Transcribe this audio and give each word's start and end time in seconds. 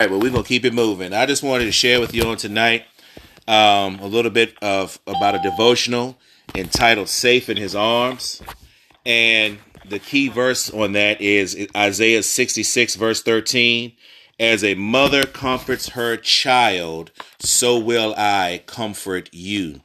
All 0.00 0.06
right, 0.06 0.12
well, 0.12 0.20
we're 0.20 0.30
gonna 0.30 0.44
keep 0.44 0.64
it 0.64 0.72
moving. 0.72 1.12
I 1.12 1.26
just 1.26 1.42
wanted 1.42 1.66
to 1.66 1.72
share 1.72 2.00
with 2.00 2.14
you 2.14 2.22
on 2.22 2.38
tonight 2.38 2.84
um, 3.46 3.98
a 3.98 4.06
little 4.06 4.30
bit 4.30 4.56
of 4.62 4.98
about 5.06 5.34
a 5.34 5.40
devotional 5.40 6.16
entitled 6.54 7.10
"Safe 7.10 7.50
in 7.50 7.58
His 7.58 7.74
Arms," 7.74 8.40
and 9.04 9.58
the 9.86 9.98
key 9.98 10.28
verse 10.28 10.70
on 10.70 10.92
that 10.92 11.20
is 11.20 11.66
Isaiah 11.76 12.22
66, 12.22 12.94
verse 12.94 13.22
13. 13.22 13.92
As 14.38 14.64
a 14.64 14.74
mother 14.74 15.24
comforts 15.24 15.90
her 15.90 16.16
child, 16.16 17.10
so 17.38 17.78
will 17.78 18.14
I 18.16 18.62
comfort 18.64 19.28
you. 19.32 19.82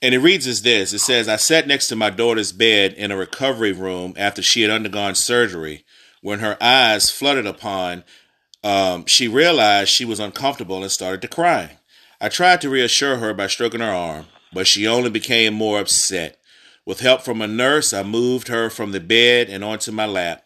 And 0.00 0.14
it 0.14 0.20
reads 0.20 0.46
as 0.46 0.62
this 0.62 0.92
It 0.92 1.00
says, 1.00 1.26
I 1.26 1.34
sat 1.34 1.66
next 1.66 1.88
to 1.88 1.96
my 1.96 2.10
daughter's 2.10 2.52
bed 2.52 2.92
in 2.92 3.10
a 3.10 3.16
recovery 3.16 3.72
room 3.72 4.14
after 4.16 4.40
she 4.40 4.62
had 4.62 4.70
undergone 4.70 5.16
surgery. 5.16 5.84
When 6.20 6.38
her 6.38 6.56
eyes 6.62 7.10
fluttered 7.10 7.46
upon, 7.46 8.04
um, 8.64 9.06
she 9.06 9.28
realized 9.28 9.90
she 9.90 10.04
was 10.04 10.20
uncomfortable 10.20 10.82
and 10.82 10.90
started 10.90 11.22
to 11.22 11.28
cry. 11.28 11.78
I 12.20 12.28
tried 12.28 12.60
to 12.60 12.70
reassure 12.70 13.16
her 13.16 13.34
by 13.34 13.48
stroking 13.48 13.80
her 13.80 13.90
arm, 13.90 14.26
but 14.52 14.66
she 14.66 14.86
only 14.86 15.10
became 15.10 15.54
more 15.54 15.80
upset. 15.80 16.38
With 16.84 17.00
help 17.00 17.22
from 17.22 17.40
a 17.40 17.46
nurse, 17.46 17.92
I 17.92 18.02
moved 18.02 18.48
her 18.48 18.70
from 18.70 18.92
the 18.92 19.00
bed 19.00 19.48
and 19.48 19.64
onto 19.64 19.92
my 19.92 20.06
lap. 20.06 20.44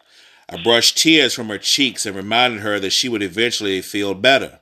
I 0.48 0.62
brushed 0.62 0.98
tears 0.98 1.34
from 1.34 1.48
her 1.48 1.58
cheeks 1.58 2.06
and 2.06 2.14
reminded 2.14 2.60
her 2.60 2.78
that 2.80 2.90
she 2.90 3.08
would 3.08 3.22
eventually 3.22 3.82
feel 3.82 4.14
better. 4.14 4.60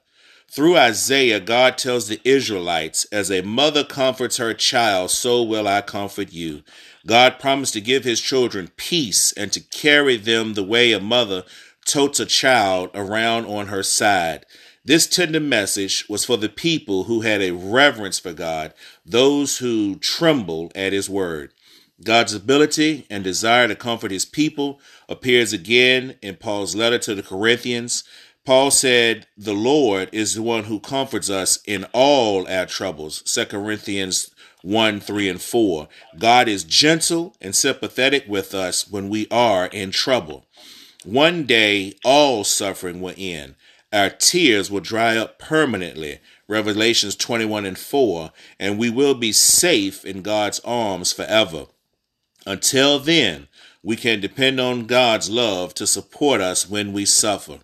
Through 0.50 0.76
Isaiah, 0.76 1.40
God 1.40 1.76
tells 1.76 2.06
the 2.06 2.20
Israelites, 2.24 3.06
As 3.10 3.30
a 3.30 3.42
mother 3.42 3.82
comforts 3.82 4.36
her 4.36 4.54
child, 4.54 5.10
so 5.10 5.42
will 5.42 5.66
I 5.66 5.80
comfort 5.80 6.32
you. 6.32 6.62
God 7.06 7.40
promised 7.40 7.72
to 7.74 7.80
give 7.80 8.04
his 8.04 8.20
children 8.20 8.70
peace 8.76 9.32
and 9.32 9.52
to 9.52 9.60
carry 9.60 10.16
them 10.16 10.54
the 10.54 10.62
way 10.62 10.92
a 10.92 11.00
mother 11.00 11.42
totes 11.84 12.20
a 12.20 12.26
child 12.26 12.90
around 12.94 13.46
on 13.46 13.68
her 13.68 13.82
side. 13.82 14.46
This 14.84 15.06
tender 15.06 15.40
message 15.40 16.06
was 16.08 16.24
for 16.24 16.36
the 16.36 16.48
people 16.48 17.04
who 17.04 17.22
had 17.22 17.40
a 17.40 17.52
reverence 17.52 18.18
for 18.18 18.32
God, 18.32 18.74
those 19.06 19.58
who 19.58 19.96
trembled 19.96 20.72
at 20.74 20.92
his 20.92 21.08
word. 21.08 21.52
God's 22.02 22.34
ability 22.34 23.06
and 23.08 23.24
desire 23.24 23.68
to 23.68 23.76
comfort 23.76 24.10
his 24.10 24.26
people 24.26 24.80
appears 25.08 25.52
again 25.52 26.16
in 26.20 26.36
Paul's 26.36 26.74
letter 26.74 26.98
to 26.98 27.14
the 27.14 27.22
Corinthians. 27.22 28.04
Paul 28.44 28.70
said, 28.70 29.26
The 29.38 29.54
Lord 29.54 30.10
is 30.12 30.34
the 30.34 30.42
one 30.42 30.64
who 30.64 30.80
comforts 30.80 31.30
us 31.30 31.60
in 31.66 31.86
all 31.92 32.46
our 32.46 32.66
troubles. 32.66 33.22
2 33.22 33.46
Corinthians 33.46 34.34
1, 34.60 35.00
3, 35.00 35.28
and 35.30 35.40
4. 35.40 35.88
God 36.18 36.48
is 36.48 36.64
gentle 36.64 37.34
and 37.40 37.54
sympathetic 37.54 38.24
with 38.28 38.54
us 38.54 38.86
when 38.86 39.08
we 39.08 39.26
are 39.30 39.66
in 39.66 39.90
trouble. 39.90 40.46
One 41.04 41.44
day, 41.44 41.94
all 42.02 42.44
suffering 42.44 43.02
will 43.02 43.14
end. 43.18 43.56
Our 43.92 44.08
tears 44.08 44.70
will 44.70 44.80
dry 44.80 45.18
up 45.18 45.38
permanently. 45.38 46.20
Revelations 46.48 47.14
21 47.14 47.66
and 47.66 47.78
4. 47.78 48.32
And 48.58 48.78
we 48.78 48.88
will 48.88 49.14
be 49.14 49.30
safe 49.30 50.04
in 50.06 50.22
God's 50.22 50.60
arms 50.60 51.12
forever. 51.12 51.66
Until 52.46 52.98
then, 52.98 53.48
we 53.82 53.96
can 53.96 54.20
depend 54.20 54.58
on 54.58 54.86
God's 54.86 55.28
love 55.28 55.74
to 55.74 55.86
support 55.86 56.40
us 56.40 56.68
when 56.68 56.94
we 56.94 57.04
suffer. 57.04 57.58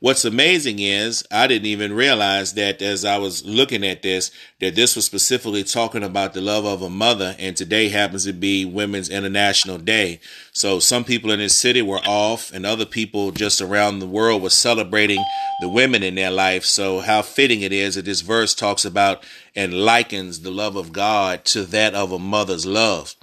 What's 0.00 0.24
amazing 0.24 0.78
is 0.80 1.24
I 1.30 1.46
didn't 1.46 1.66
even 1.66 1.92
realize 1.92 2.54
that 2.54 2.82
as 2.82 3.04
I 3.04 3.18
was 3.18 3.44
looking 3.44 3.84
at 3.84 4.02
this, 4.02 4.30
that 4.60 4.74
this 4.74 4.96
was 4.96 5.04
specifically 5.04 5.64
talking 5.64 6.02
about 6.02 6.34
the 6.34 6.40
love 6.40 6.64
of 6.64 6.82
a 6.82 6.90
mother, 6.90 7.34
and 7.38 7.56
today 7.56 7.88
happens 7.88 8.24
to 8.24 8.32
be 8.32 8.64
Women's 8.64 9.08
International 9.08 9.78
Day. 9.78 10.20
So 10.52 10.78
some 10.78 11.04
people 11.04 11.30
in 11.30 11.38
this 11.38 11.58
city 11.58 11.82
were 11.82 12.00
off, 12.06 12.52
and 12.52 12.66
other 12.66 12.86
people 12.86 13.30
just 13.30 13.60
around 13.60 13.98
the 13.98 14.06
world 14.06 14.42
were 14.42 14.50
celebrating 14.50 15.24
the 15.60 15.68
women 15.68 16.02
in 16.02 16.14
their 16.14 16.30
life. 16.30 16.64
So 16.64 17.00
how 17.00 17.22
fitting 17.22 17.62
it 17.62 17.72
is 17.72 17.94
that 17.94 18.04
this 18.04 18.20
verse 18.20 18.54
talks 18.54 18.84
about 18.84 19.24
and 19.56 19.72
likens 19.72 20.40
the 20.40 20.50
love 20.50 20.76
of 20.76 20.92
God 20.92 21.44
to 21.46 21.62
that 21.64 21.94
of 21.94 22.12
a 22.12 22.18
mother's 22.18 22.66
love. 22.66 23.14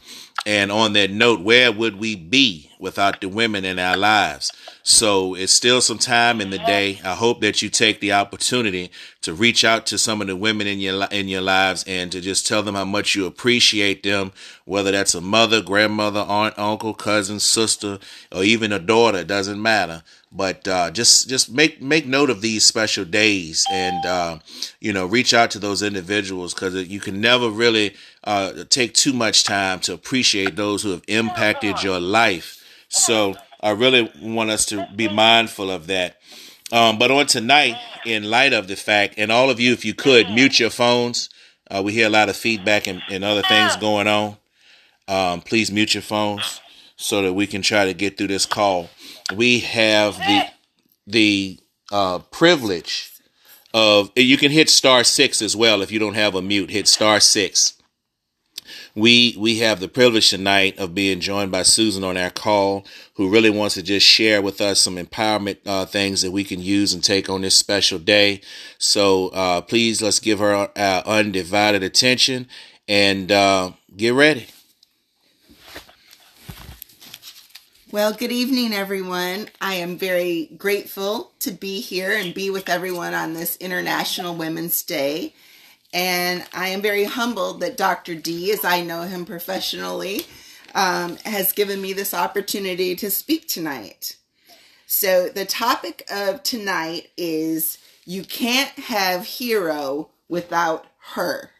And 0.46 0.72
on 0.72 0.94
that 0.94 1.12
note, 1.12 1.42
where 1.42 1.72
would 1.72 2.00
we 2.00 2.16
be 2.16 2.72
without 2.80 3.22
the 3.22 3.30
women 3.30 3.64
in 3.64 3.78
our 3.78 3.96
lives? 3.96 4.52
So 4.84 5.36
it's 5.36 5.54
still 5.54 5.82
some 5.82 6.00
time 6.00 6.42
in 6.42 6.50
the 6.50 6.58
day. 6.58 7.00
I 7.04 7.14
hope 7.14 7.42
that 7.42 7.62
you 7.62 7.70
take 7.70 8.00
the 8.00 8.14
opportunity 8.14 8.92
to 9.22 9.34
reach 9.34 9.64
out 9.64 9.86
to 9.88 9.98
some 9.98 10.22
of 10.22 10.28
the 10.28 10.36
women 10.36 10.66
in 10.66 10.80
your 10.80 11.06
in 11.12 11.28
your 11.28 11.42
lives 11.42 11.84
and 11.88 12.12
to 12.12 12.20
just 12.20 12.48
tell 12.48 12.64
them 12.64 12.76
how 12.76 12.86
much 12.86 13.16
you 13.16 13.26
appreciate 13.26 14.02
them, 14.04 14.32
whether 14.66 14.92
that's 14.92 15.14
a 15.14 15.22
mother, 15.22 15.62
grandmother, 15.62 16.22
aunt, 16.22 16.58
uncle, 16.58 16.94
cousin, 16.94 17.40
sister, 17.40 18.00
or 18.32 18.44
even 18.44 18.72
a 18.72 18.80
daughter. 18.80 19.24
Doesn't 19.24 19.62
matter. 19.62 20.04
But 20.32 20.68
uh, 20.68 20.92
just 20.92 21.30
just 21.30 21.52
make 21.52 21.82
make 21.82 22.08
note 22.08 22.30
of 22.30 22.42
these 22.42 22.66
special 22.66 23.06
days 23.06 23.66
and 23.70 24.06
uh, 24.06 24.40
you 24.80 24.94
know 24.94 25.06
reach 25.06 25.34
out 25.34 25.52
to 25.52 25.60
those 25.60 25.84
individuals 25.84 26.54
because 26.54 26.74
you 26.88 27.02
can 27.02 27.22
never 27.22 27.50
really 27.50 27.96
uh, 28.24 28.64
take 28.70 28.94
too 28.94 29.14
much 29.14 29.44
time 29.44 29.80
to 29.82 29.94
appreciate 29.94 30.56
those 30.56 30.82
who 30.84 30.92
have 30.92 31.04
impacted 31.08 31.84
your 31.84 32.00
life. 32.00 32.58
So 32.88 33.36
I 33.62 33.72
really 33.72 34.12
want 34.22 34.50
us 34.50 34.66
to 34.68 34.88
be 34.96 35.08
mindful 35.08 35.70
of 35.70 35.88
that. 35.88 36.18
Um, 36.72 36.98
but 36.98 37.12
on 37.12 37.28
tonight, 37.28 37.76
in 38.06 38.24
light 38.24 38.54
of 38.54 38.68
the 38.68 38.76
fact, 38.76 39.16
and 39.18 39.32
all 39.32 39.50
of 39.50 39.60
you, 39.60 39.74
if 39.74 39.84
you 39.86 39.94
could, 39.94 40.30
mute 40.30 40.60
your 40.60 40.70
phones. 40.70 41.30
Uh, 41.70 41.82
we 41.84 41.94
hear 41.94 42.08
a 42.08 42.12
lot 42.12 42.30
of 42.30 42.36
feedback 42.36 42.88
and, 42.88 43.02
and 43.10 43.24
other 43.24 43.44
things 43.44 43.76
going 43.78 44.08
on. 44.08 44.38
Um, 45.08 45.42
please 45.42 45.72
mute 45.72 45.94
your 45.94 46.04
phones 46.04 46.62
so 46.96 47.22
that 47.22 47.34
we 47.34 47.48
can 47.48 47.62
try 47.62 47.86
to 47.86 47.94
get 47.94 48.18
through 48.18 48.28
this 48.28 48.46
call. 48.46 48.90
We 49.36 49.60
have 49.60 50.18
the 50.18 50.46
the 51.08 51.60
uh, 51.92 52.20
privilege 52.20 53.12
of 53.74 54.12
you 54.16 54.38
can 54.38 54.52
hit 54.52 54.70
star 54.70 55.04
six 55.04 55.42
as 55.42 55.56
well 55.56 55.82
if 55.82 55.92
you 55.92 56.00
don't 56.00 56.14
have 56.14 56.36
a 56.36 56.42
mute. 56.42 56.70
Hit 56.70 56.88
star 56.88 57.20
six 57.20 57.81
we 58.96 59.36
we 59.38 59.60
have 59.60 59.80
the 59.80 59.88
privilege 59.88 60.30
tonight 60.30 60.78
of 60.78 60.96
being 60.96 61.20
joined 61.20 61.52
by 61.52 61.64
Susan 61.64 62.04
on 62.04 62.18
our 62.18 62.30
call, 62.30 62.86
who 63.16 63.30
really 63.30 63.50
wants 63.50 63.76
to 63.76 63.84
just 63.84 64.06
share 64.06 64.42
with 64.42 64.62
us 64.62 64.80
some 64.80 64.98
empowerment 64.98 65.58
uh, 65.66 65.86
things 65.86 66.22
that 66.22 66.32
we 66.32 66.44
can 66.44 66.62
use 66.62 66.94
and 66.94 67.04
take 67.04 67.30
on 67.30 67.42
this 67.42 67.58
special 67.58 68.00
day. 68.00 68.42
So 68.78 69.30
uh, 69.30 69.62
please 69.62 70.02
let's 70.02 70.20
give 70.20 70.40
her 70.40 70.70
our 70.76 71.04
undivided 71.06 71.84
attention 71.84 72.48
and 72.88 73.32
uh, 73.32 73.72
get 73.96 74.14
ready. 74.14 74.48
Well, 77.92 78.14
good 78.14 78.32
evening, 78.32 78.74
everyone. 78.74 79.50
I 79.60 79.74
am 79.74 79.98
very 79.98 80.50
grateful 80.58 81.34
to 81.42 81.52
be 81.52 81.82
here 81.82 82.14
and 82.14 82.34
be 82.34 82.50
with 82.50 82.70
everyone 82.70 83.14
on 83.14 83.34
this 83.34 83.58
International 83.58 84.34
Women's 84.34 84.82
Day. 84.82 85.34
And 85.94 86.46
I 86.54 86.70
am 86.70 86.82
very 86.82 87.04
humbled 87.04 87.60
that 87.60 87.78
Dr. 87.78 88.16
D, 88.16 88.52
as 88.52 88.64
I 88.64 88.82
know 88.82 89.02
him 89.02 89.26
professionally, 89.26 90.26
um, 90.74 91.18
has 91.26 91.52
given 91.52 91.82
me 91.82 91.94
this 91.94 92.14
opportunity 92.14 92.96
to 92.96 93.12
speak 93.12 93.48
tonight. 93.48 94.16
So, 94.88 95.30
the 95.30 95.46
topic 95.46 96.06
of 96.10 96.44
tonight 96.44 97.10
is 97.18 97.78
You 98.06 98.24
Can't 98.24 98.72
Have 98.72 99.26
Hero 99.26 100.10
Without 100.28 100.86
Her. 101.14 101.52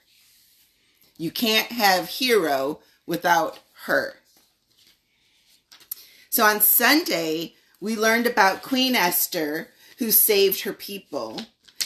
You 1.22 1.30
can't 1.30 1.72
have 1.72 2.10
hero 2.10 2.80
without 3.06 3.60
her. 3.86 4.16
So, 6.32 6.44
on 6.44 6.62
Sunday, 6.62 7.54
we 7.80 7.96
learned 7.96 8.26
about 8.26 8.64
Queen 8.64 8.96
Esther 8.96 9.68
who 10.00 10.10
saved 10.10 10.62
her 10.62 10.74
people. 10.74 11.42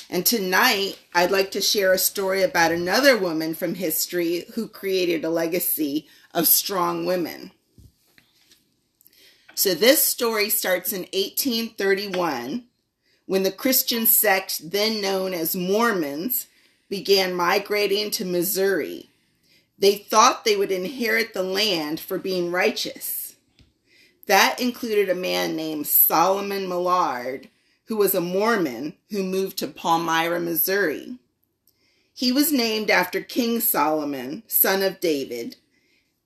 And 0.10 0.26
tonight, 0.26 1.00
I'd 1.14 1.32
like 1.32 1.52
to 1.52 1.62
share 1.62 1.94
a 1.94 1.98
story 1.98 2.44
about 2.44 2.72
another 2.72 3.18
woman 3.18 3.56
from 3.56 3.76
history 3.76 4.46
who 4.54 4.68
created 4.68 5.24
a 5.24 5.30
legacy 5.30 6.08
of 6.34 6.48
strong 6.48 7.06
women. 7.06 7.52
So, 9.56 9.74
this 9.74 10.04
story 10.04 10.50
starts 10.50 10.92
in 10.94 11.02
1831 11.14 12.66
when 13.26 13.44
the 13.44 13.52
Christian 13.52 14.06
sect, 14.06 14.72
then 14.72 15.02
known 15.02 15.34
as 15.34 15.56
Mormons, 15.56 16.48
began 16.90 17.34
migrating 17.34 18.12
to 18.12 18.26
Missouri. 18.26 19.10
They 19.80 19.96
thought 19.96 20.46
they 20.46 20.56
would 20.56 20.72
inherit 20.72 21.34
the 21.34 21.44
land 21.44 22.00
for 22.00 22.20
being 22.20 22.52
righteous. 22.52 23.36
That 24.28 24.60
included 24.60 25.10
a 25.10 25.16
man 25.16 25.56
named 25.56 25.88
Solomon 25.88 26.68
Millard 26.68 27.50
who 27.88 27.98
was 27.98 28.16
a 28.16 28.22
Mormon 28.22 28.96
who 29.10 29.24
moved 29.24 29.58
to 29.58 29.68
Palmyra, 29.68 30.40
Missouri. 30.40 31.18
He 32.14 32.32
was 32.32 32.52
named 32.52 32.90
after 32.90 33.22
King 33.22 33.60
Solomon, 33.60 34.44
son 34.48 34.82
of 34.82 35.00
David, 35.00 35.58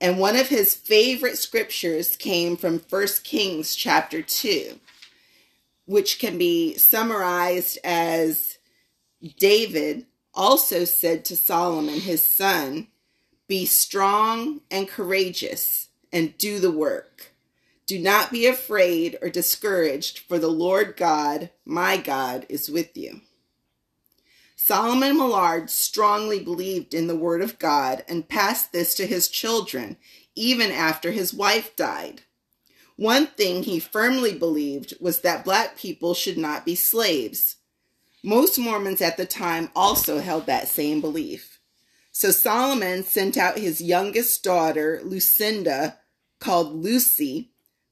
and 0.01 0.19
one 0.19 0.35
of 0.35 0.47
his 0.47 0.73
favorite 0.73 1.37
scriptures 1.37 2.15
came 2.15 2.55
from 2.55 2.79
1 2.79 3.07
Kings 3.23 3.75
chapter 3.75 4.21
2, 4.21 4.79
which 5.85 6.19
can 6.19 6.37
be 6.37 6.77
summarized 6.77 7.77
as 7.83 8.59
David 9.37 10.05
also 10.33 10.85
said 10.85 11.25
to 11.25 11.35
Solomon, 11.35 11.99
his 11.99 12.23
son, 12.23 12.87
Be 13.47 13.65
strong 13.65 14.61
and 14.71 14.87
courageous 14.87 15.89
and 16.13 16.37
do 16.37 16.59
the 16.59 16.71
work. 16.71 17.28
Do 17.89 17.97
not 17.97 18.31
be 18.31 18.45
afraid 18.45 19.17
or 19.19 19.29
discouraged, 19.29 20.19
for 20.19 20.37
the 20.37 20.47
Lord 20.47 20.95
God, 20.95 21.49
my 21.65 21.97
God, 21.97 22.45
is 22.47 22.69
with 22.69 22.95
you. 22.95 23.21
Solomon 24.55 25.17
Millard 25.17 25.71
strongly 25.71 26.39
believed 26.39 26.93
in 26.93 27.07
the 27.07 27.15
Word 27.15 27.41
of 27.41 27.57
God 27.57 28.05
and 28.07 28.29
passed 28.29 28.71
this 28.71 28.93
to 28.93 29.07
his 29.07 29.27
children 29.27 29.97
even 30.35 30.69
after 30.71 31.09
his 31.09 31.33
wife 31.33 31.75
died. 31.75 32.21
One 32.95 33.25
thing 33.25 33.63
he 33.63 33.79
firmly 33.79 34.37
believed 34.37 34.93
was 35.01 35.21
that 35.21 35.43
black 35.43 35.75
people 35.75 36.13
should 36.13 36.37
not 36.37 36.67
be 36.67 36.75
slaves. 36.75 37.55
Most 38.23 38.59
Mormons 38.59 39.01
at 39.01 39.17
the 39.17 39.25
time 39.25 39.71
also 39.75 40.19
held 40.19 40.45
that 40.45 40.67
same 40.67 41.01
belief. 41.01 41.59
So 42.11 42.29
Solomon 42.29 43.03
sent 43.03 43.35
out 43.35 43.57
his 43.57 43.81
youngest 43.81 44.43
daughter, 44.43 45.01
Lucinda, 45.03 45.97
called 46.39 46.75
Lucy, 46.75 47.49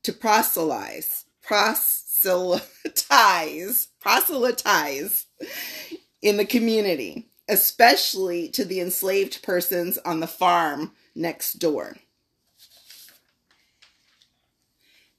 to 0.07 0.13
proselytize, 0.13 1.25
proselytize, 1.41 2.63
proselytize 3.99 5.25
in 6.21 6.37
the 6.37 6.45
community, 6.45 7.27
especially 7.49 8.47
to 8.47 8.63
the 8.63 8.79
enslaved 8.79 9.43
persons 9.43 9.97
on 10.05 10.21
the 10.21 10.27
farm 10.27 10.93
next 11.13 11.59
door. 11.59 11.97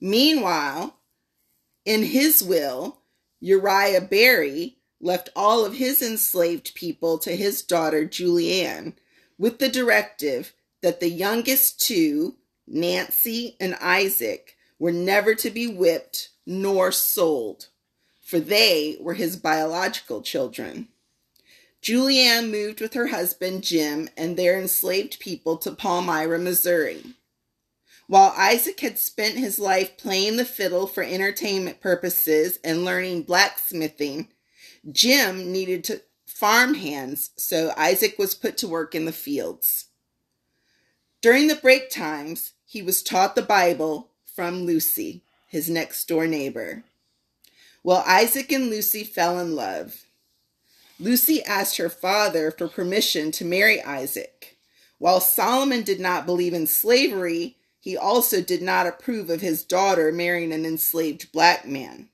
Meanwhile, 0.00 0.96
in 1.84 2.05
his 2.05 2.43
will, 2.43 3.02
Uriah 3.41 4.00
Berry 4.00 4.79
left 5.02 5.29
all 5.37 5.67
of 5.67 5.75
his 5.75 6.00
enslaved 6.00 6.75
people 6.75 7.19
to 7.19 7.37
his 7.37 7.61
daughter 7.61 8.06
Julianne 8.06 8.94
with 9.37 9.58
the 9.58 9.69
directive 9.69 10.55
that 10.81 11.00
the 11.00 11.11
youngest 11.11 11.79
two, 11.79 12.37
Nancy 12.67 13.55
and 13.61 13.75
Isaac, 13.82 14.55
were 14.78 14.92
never 14.92 15.34
to 15.34 15.50
be 15.50 15.66
whipped 15.66 16.30
nor 16.46 16.92
sold, 16.92 17.69
for 18.20 18.40
they 18.40 18.96
were 19.00 19.14
his 19.14 19.36
biological 19.36 20.22
children. 20.22 20.88
Julianne 21.82 22.50
moved 22.50 22.80
with 22.80 22.94
her 22.94 23.08
husband 23.08 23.62
Jim 23.62 24.08
and 24.16 24.36
their 24.36 24.58
enslaved 24.58 25.20
people 25.20 25.56
to 25.58 25.70
Palmyra, 25.72 26.38
Missouri. 26.38 27.02
While 28.08 28.32
Isaac 28.36 28.80
had 28.80 28.98
spent 28.98 29.36
his 29.36 29.58
life 29.58 29.98
playing 29.98 30.36
the 30.36 30.44
fiddle 30.44 30.86
for 30.86 31.02
entertainment 31.02 31.81
purposes 31.81 32.58
and 32.64 32.84
learning 32.84 33.22
blacksmithing, 33.22 34.28
Jim 34.90 35.52
needed 35.52 35.84
to 35.84 36.02
farm 36.26 36.74
hands, 36.74 37.31
so 37.36 37.72
Isaac 37.76 38.19
was 38.19 38.34
put 38.34 38.56
to 38.58 38.69
work 38.69 38.94
in 38.94 39.04
the 39.04 39.12
fields. 39.12 39.86
During 41.20 41.48
the 41.48 41.56
break 41.56 41.90
times, 41.90 42.52
he 42.64 42.81
was 42.81 43.02
taught 43.02 43.34
the 43.34 43.42
Bible 43.42 44.10
from 44.38 44.67
Lucy, 44.67 45.20
his 45.49 45.69
next 45.69 46.06
door 46.06 46.25
neighbor. 46.29 46.85
Well, 47.82 48.05
Isaac 48.06 48.52
and 48.52 48.70
Lucy 48.70 49.02
fell 49.02 49.37
in 49.40 49.56
love. 49.56 50.05
Lucy 51.00 51.43
asked 51.43 51.76
her 51.79 51.88
father 51.88 52.52
for 52.52 52.69
permission 52.69 53.32
to 53.32 53.44
marry 53.44 53.82
Isaac. 53.82 54.56
While 54.99 55.19
Solomon 55.19 55.82
did 55.82 55.99
not 55.99 56.25
believe 56.25 56.55
in 56.55 56.69
slavery, 56.69 57.56
he 57.81 57.96
also 57.96 58.40
did 58.40 58.62
not 58.62 58.87
approve 58.87 59.29
of 59.29 59.40
his 59.40 59.64
daughter 59.64 60.12
marrying 60.12 60.52
an 60.52 60.64
enslaved 60.64 61.32
black 61.32 61.67
man. 61.67 62.08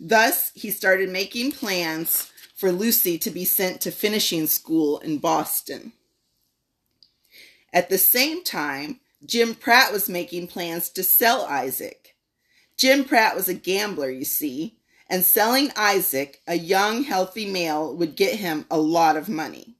Thus, 0.00 0.50
he 0.52 0.72
started 0.72 1.10
making 1.10 1.52
plans 1.52 2.32
for 2.56 2.72
Lucy 2.72 3.18
to 3.18 3.30
be 3.30 3.44
sent 3.44 3.80
to 3.82 3.92
finishing 3.92 4.48
school 4.48 4.98
in 4.98 5.18
Boston. 5.18 5.92
At 7.72 7.88
the 7.88 7.98
same 7.98 8.42
time, 8.42 8.98
Jim 9.24 9.54
Pratt 9.54 9.92
was 9.92 10.08
making 10.08 10.48
plans 10.48 10.90
to 10.90 11.02
sell 11.02 11.44
Isaac. 11.46 12.16
Jim 12.76 13.04
Pratt 13.04 13.34
was 13.34 13.48
a 13.48 13.54
gambler, 13.54 14.10
you 14.10 14.24
see, 14.24 14.78
and 15.08 15.24
selling 15.24 15.70
Isaac, 15.76 16.42
a 16.46 16.56
young, 16.56 17.04
healthy 17.04 17.50
male, 17.50 17.94
would 17.94 18.16
get 18.16 18.34
him 18.34 18.66
a 18.70 18.78
lot 18.78 19.16
of 19.16 19.28
money. 19.28 19.76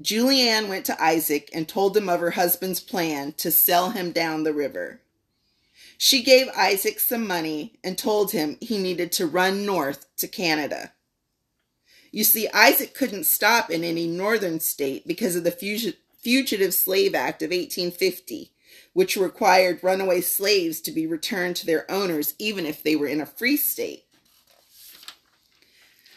Julianne 0.00 0.68
went 0.68 0.86
to 0.86 1.02
Isaac 1.02 1.50
and 1.54 1.68
told 1.68 1.96
him 1.96 2.08
of 2.08 2.20
her 2.20 2.32
husband's 2.32 2.80
plan 2.80 3.32
to 3.34 3.52
sell 3.52 3.90
him 3.90 4.10
down 4.10 4.42
the 4.42 4.52
river. 4.52 5.00
She 5.96 6.24
gave 6.24 6.48
Isaac 6.56 6.98
some 6.98 7.26
money 7.26 7.78
and 7.84 7.96
told 7.96 8.32
him 8.32 8.56
he 8.60 8.78
needed 8.78 9.12
to 9.12 9.26
run 9.26 9.64
north 9.64 10.06
to 10.16 10.26
Canada. 10.26 10.92
You 12.10 12.24
see, 12.24 12.48
Isaac 12.48 12.94
couldn't 12.94 13.24
stop 13.24 13.70
in 13.70 13.84
any 13.84 14.08
northern 14.08 14.58
state 14.58 15.06
because 15.06 15.36
of 15.36 15.44
the 15.44 15.52
Fugitive 16.22 16.72
Slave 16.72 17.14
Act 17.14 17.42
of 17.42 17.50
1850, 17.50 18.52
which 18.92 19.16
required 19.16 19.82
runaway 19.82 20.20
slaves 20.20 20.80
to 20.82 20.92
be 20.92 21.06
returned 21.06 21.56
to 21.56 21.66
their 21.66 21.90
owners 21.90 22.34
even 22.38 22.64
if 22.64 22.82
they 22.82 22.94
were 22.96 23.08
in 23.08 23.20
a 23.20 23.26
free 23.26 23.56
state. 23.56 24.04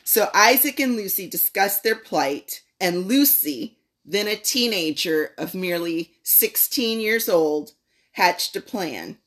So 0.03 0.29
Isaac 0.33 0.79
and 0.79 0.95
Lucy 0.95 1.27
discussed 1.27 1.83
their 1.83 1.95
plight, 1.95 2.61
and 2.79 3.07
Lucy, 3.07 3.79
then 4.05 4.27
a 4.27 4.35
teenager 4.35 5.31
of 5.37 5.55
merely 5.55 6.11
16 6.21 6.99
years 6.99 7.27
old, 7.27 7.71
hatched 8.11 8.55
a 8.55 8.61
plan. 8.61 9.17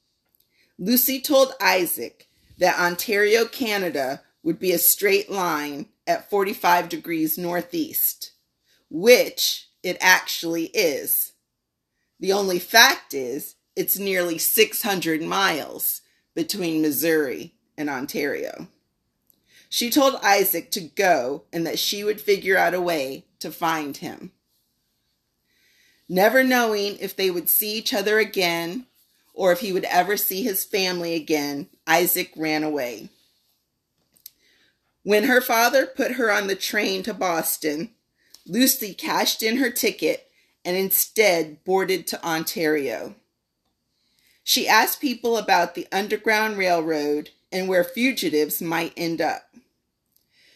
Lucy 0.78 1.20
told 1.20 1.54
Isaac 1.60 2.28
that 2.58 2.78
Ontario, 2.78 3.44
Canada 3.44 4.22
would 4.44 4.60
be 4.60 4.70
a 4.72 4.78
straight 4.78 5.28
line 5.28 5.86
at 6.06 6.30
45 6.30 6.88
degrees 6.88 7.36
northeast, 7.36 8.32
which 8.88 9.67
it 9.82 9.96
actually 10.00 10.66
is. 10.66 11.32
The 12.20 12.32
only 12.32 12.58
fact 12.58 13.14
is, 13.14 13.56
it's 13.76 13.98
nearly 13.98 14.38
600 14.38 15.22
miles 15.22 16.02
between 16.34 16.82
Missouri 16.82 17.54
and 17.76 17.88
Ontario. 17.88 18.68
She 19.68 19.90
told 19.90 20.16
Isaac 20.16 20.70
to 20.72 20.80
go 20.80 21.44
and 21.52 21.66
that 21.66 21.78
she 21.78 22.02
would 22.02 22.20
figure 22.20 22.56
out 22.56 22.74
a 22.74 22.80
way 22.80 23.26
to 23.38 23.52
find 23.52 23.96
him. 23.96 24.32
Never 26.08 26.42
knowing 26.42 26.96
if 27.00 27.14
they 27.14 27.30
would 27.30 27.48
see 27.48 27.74
each 27.74 27.92
other 27.92 28.18
again 28.18 28.86
or 29.34 29.52
if 29.52 29.60
he 29.60 29.72
would 29.72 29.84
ever 29.84 30.16
see 30.16 30.42
his 30.42 30.64
family 30.64 31.14
again, 31.14 31.68
Isaac 31.86 32.32
ran 32.36 32.64
away. 32.64 33.10
When 35.04 35.24
her 35.24 35.40
father 35.40 35.86
put 35.86 36.12
her 36.12 36.30
on 36.30 36.48
the 36.48 36.56
train 36.56 37.02
to 37.04 37.14
Boston, 37.14 37.90
Lucy 38.48 38.94
cashed 38.94 39.42
in 39.42 39.58
her 39.58 39.70
ticket 39.70 40.30
and 40.64 40.76
instead 40.76 41.62
boarded 41.64 42.06
to 42.06 42.24
Ontario. 42.26 43.14
She 44.42 44.66
asked 44.66 45.00
people 45.00 45.36
about 45.36 45.74
the 45.74 45.86
Underground 45.92 46.56
Railroad 46.56 47.30
and 47.52 47.68
where 47.68 47.84
fugitives 47.84 48.62
might 48.62 48.94
end 48.96 49.20
up. 49.20 49.42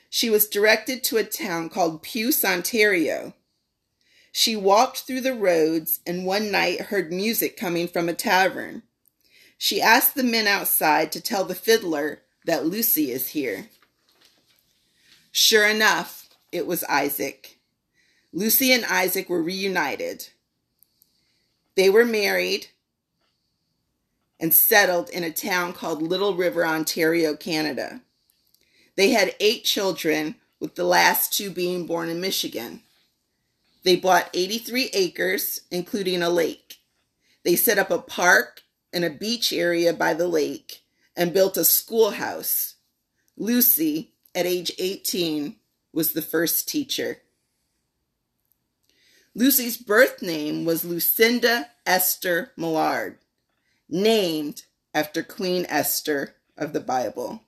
She 0.08 0.30
was 0.30 0.48
directed 0.48 1.04
to 1.04 1.18
a 1.18 1.24
town 1.24 1.68
called 1.68 2.02
Puce, 2.02 2.44
Ontario. 2.44 3.34
She 4.32 4.56
walked 4.56 5.00
through 5.00 5.20
the 5.20 5.34
roads 5.34 6.00
and 6.06 6.24
one 6.24 6.50
night 6.50 6.80
heard 6.82 7.12
music 7.12 7.56
coming 7.56 7.86
from 7.86 8.08
a 8.08 8.14
tavern. 8.14 8.82
She 9.58 9.80
asked 9.80 10.14
the 10.14 10.24
men 10.24 10.46
outside 10.46 11.12
to 11.12 11.20
tell 11.20 11.44
the 11.44 11.54
fiddler 11.54 12.22
that 12.46 12.66
Lucy 12.66 13.10
is 13.10 13.28
here. 13.28 13.68
Sure 15.30 15.66
enough, 15.66 16.30
it 16.50 16.66
was 16.66 16.82
Isaac. 16.84 17.58
Lucy 18.32 18.72
and 18.72 18.84
Isaac 18.84 19.28
were 19.28 19.42
reunited. 19.42 20.28
They 21.76 21.90
were 21.90 22.04
married 22.04 22.68
and 24.40 24.52
settled 24.52 25.10
in 25.10 25.22
a 25.24 25.30
town 25.30 25.72
called 25.72 26.02
Little 26.02 26.34
River, 26.34 26.66
Ontario, 26.66 27.36
Canada. 27.36 28.00
They 28.96 29.10
had 29.10 29.36
eight 29.40 29.64
children, 29.64 30.36
with 30.62 30.76
the 30.76 30.84
last 30.84 31.32
two 31.32 31.50
being 31.50 31.86
born 31.86 32.08
in 32.08 32.20
Michigan. 32.20 32.82
They 33.82 33.96
bought 33.96 34.30
83 34.32 34.90
acres, 34.92 35.62
including 35.72 36.22
a 36.22 36.30
lake. 36.30 36.76
They 37.44 37.56
set 37.56 37.78
up 37.78 37.90
a 37.90 37.98
park 37.98 38.62
and 38.92 39.04
a 39.04 39.10
beach 39.10 39.52
area 39.52 39.92
by 39.92 40.14
the 40.14 40.28
lake 40.28 40.82
and 41.16 41.34
built 41.34 41.56
a 41.56 41.64
schoolhouse. 41.64 42.76
Lucy, 43.36 44.12
at 44.36 44.46
age 44.46 44.70
18, 44.78 45.56
was 45.92 46.12
the 46.12 46.22
first 46.22 46.68
teacher. 46.68 47.18
Lucy's 49.34 49.78
birth 49.78 50.20
name 50.20 50.66
was 50.66 50.84
Lucinda 50.84 51.70
Esther 51.86 52.52
Millard, 52.54 53.16
named 53.88 54.64
after 54.92 55.22
Queen 55.22 55.64
Esther 55.70 56.34
of 56.58 56.74
the 56.74 56.80
Bible. 56.80 57.42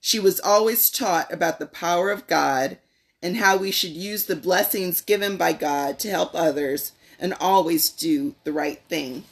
She 0.00 0.18
was 0.18 0.40
always 0.40 0.90
taught 0.90 1.32
about 1.32 1.60
the 1.60 1.66
power 1.66 2.10
of 2.10 2.26
God 2.26 2.78
and 3.22 3.36
how 3.36 3.56
we 3.56 3.70
should 3.70 3.92
use 3.92 4.26
the 4.26 4.34
blessings 4.34 5.00
given 5.00 5.36
by 5.36 5.52
God 5.52 6.00
to 6.00 6.10
help 6.10 6.34
others 6.34 6.90
and 7.20 7.32
always 7.34 7.90
do 7.90 8.34
the 8.42 8.52
right 8.52 8.82
thing. 8.88 9.22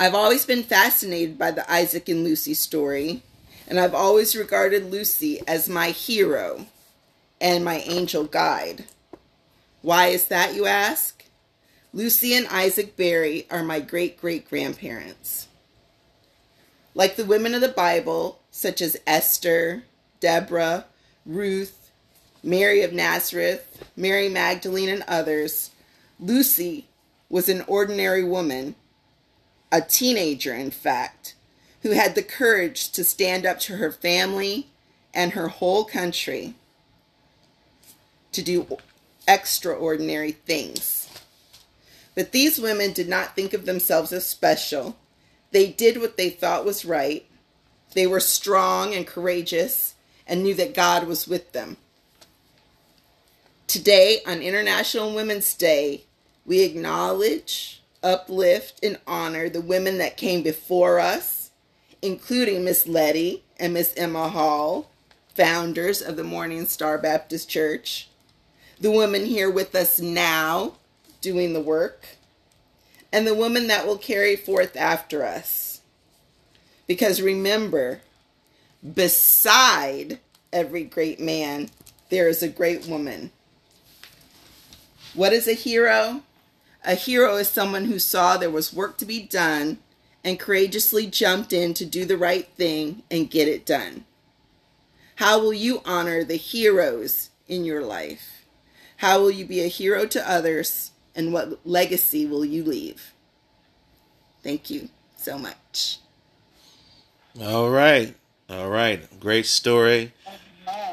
I've 0.00 0.14
always 0.14 0.44
been 0.44 0.64
fascinated 0.64 1.38
by 1.38 1.52
the 1.52 1.70
Isaac 1.72 2.08
and 2.08 2.24
Lucy 2.24 2.54
story, 2.54 3.22
and 3.68 3.78
I've 3.78 3.94
always 3.94 4.34
regarded 4.34 4.90
Lucy 4.90 5.40
as 5.46 5.68
my 5.68 5.90
hero 5.90 6.66
and 7.40 7.64
my 7.64 7.76
angel 7.86 8.24
guide. 8.24 8.86
Why 9.82 10.08
is 10.08 10.26
that, 10.26 10.54
you 10.54 10.66
ask? 10.66 11.24
Lucy 11.92 12.34
and 12.34 12.46
Isaac 12.48 12.96
Berry 12.96 13.46
are 13.50 13.64
my 13.64 13.80
great 13.80 14.20
great 14.20 14.48
grandparents. 14.48 15.48
Like 16.94 17.16
the 17.16 17.24
women 17.24 17.54
of 17.54 17.60
the 17.60 17.68
Bible, 17.68 18.40
such 18.50 18.80
as 18.80 19.00
Esther, 19.06 19.84
Deborah, 20.20 20.84
Ruth, 21.24 21.90
Mary 22.42 22.82
of 22.82 22.92
Nazareth, 22.92 23.84
Mary 23.96 24.28
Magdalene, 24.28 24.88
and 24.88 25.04
others, 25.08 25.70
Lucy 26.18 26.86
was 27.28 27.48
an 27.48 27.62
ordinary 27.66 28.24
woman, 28.24 28.74
a 29.72 29.80
teenager, 29.80 30.54
in 30.54 30.70
fact, 30.70 31.34
who 31.82 31.92
had 31.92 32.14
the 32.14 32.22
courage 32.22 32.90
to 32.92 33.04
stand 33.04 33.46
up 33.46 33.58
to 33.60 33.76
her 33.76 33.90
family 33.90 34.66
and 35.14 35.32
her 35.32 35.48
whole 35.48 35.84
country 35.84 36.54
to 38.32 38.42
do 38.42 38.78
extraordinary 39.30 40.32
things. 40.32 41.08
But 42.16 42.32
these 42.32 42.58
women 42.58 42.92
did 42.92 43.08
not 43.08 43.36
think 43.36 43.54
of 43.54 43.64
themselves 43.64 44.12
as 44.12 44.26
special. 44.26 44.96
They 45.52 45.68
did 45.70 46.00
what 46.00 46.16
they 46.16 46.30
thought 46.30 46.64
was 46.64 46.84
right. 46.84 47.24
They 47.94 48.08
were 48.08 48.20
strong 48.20 48.92
and 48.92 49.06
courageous 49.06 49.94
and 50.26 50.42
knew 50.42 50.54
that 50.54 50.74
God 50.74 51.06
was 51.06 51.28
with 51.28 51.52
them. 51.52 51.76
Today, 53.68 54.18
on 54.26 54.42
International 54.42 55.14
Women's 55.14 55.54
Day, 55.54 56.02
we 56.44 56.62
acknowledge, 56.62 57.82
uplift, 58.02 58.80
and 58.82 58.98
honor 59.06 59.48
the 59.48 59.60
women 59.60 59.98
that 59.98 60.16
came 60.16 60.42
before 60.42 60.98
us, 60.98 61.52
including 62.02 62.64
Miss 62.64 62.88
Letty 62.88 63.44
and 63.60 63.74
Miss 63.74 63.94
Emma 63.96 64.28
Hall, 64.28 64.90
founders 65.36 66.02
of 66.02 66.16
the 66.16 66.24
Morning 66.24 66.66
Star 66.66 66.98
Baptist 66.98 67.48
Church, 67.48 68.09
the 68.80 68.90
woman 68.90 69.26
here 69.26 69.50
with 69.50 69.74
us 69.74 70.00
now 70.00 70.74
doing 71.20 71.52
the 71.52 71.60
work, 71.60 72.06
and 73.12 73.26
the 73.26 73.34
woman 73.34 73.66
that 73.66 73.86
will 73.86 73.98
carry 73.98 74.36
forth 74.36 74.76
after 74.76 75.24
us. 75.24 75.80
Because 76.86 77.20
remember, 77.20 78.00
beside 78.94 80.18
every 80.52 80.84
great 80.84 81.20
man, 81.20 81.70
there 82.08 82.28
is 82.28 82.42
a 82.42 82.48
great 82.48 82.86
woman. 82.86 83.30
What 85.14 85.32
is 85.32 85.46
a 85.46 85.52
hero? 85.52 86.22
A 86.84 86.94
hero 86.94 87.36
is 87.36 87.48
someone 87.48 87.84
who 87.84 87.98
saw 87.98 88.36
there 88.36 88.50
was 88.50 88.72
work 88.72 88.96
to 88.98 89.04
be 89.04 89.20
done 89.22 89.78
and 90.24 90.38
courageously 90.38 91.06
jumped 91.06 91.52
in 91.52 91.74
to 91.74 91.84
do 91.84 92.04
the 92.04 92.16
right 92.16 92.48
thing 92.56 93.02
and 93.10 93.30
get 93.30 93.48
it 93.48 93.66
done. 93.66 94.04
How 95.16 95.38
will 95.38 95.52
you 95.52 95.82
honor 95.84 96.24
the 96.24 96.36
heroes 96.36 97.30
in 97.46 97.64
your 97.64 97.82
life? 97.82 98.39
How 99.00 99.18
will 99.18 99.30
you 99.30 99.46
be 99.46 99.60
a 99.60 99.66
hero 99.66 100.04
to 100.04 100.30
others? 100.30 100.90
And 101.14 101.32
what 101.32 101.66
legacy 101.66 102.26
will 102.26 102.44
you 102.44 102.62
leave? 102.62 103.14
Thank 104.42 104.68
you 104.68 104.90
so 105.16 105.38
much. 105.38 105.98
All 107.40 107.70
right. 107.70 108.14
All 108.50 108.68
right. 108.68 109.00
Great 109.18 109.46
story 109.46 110.12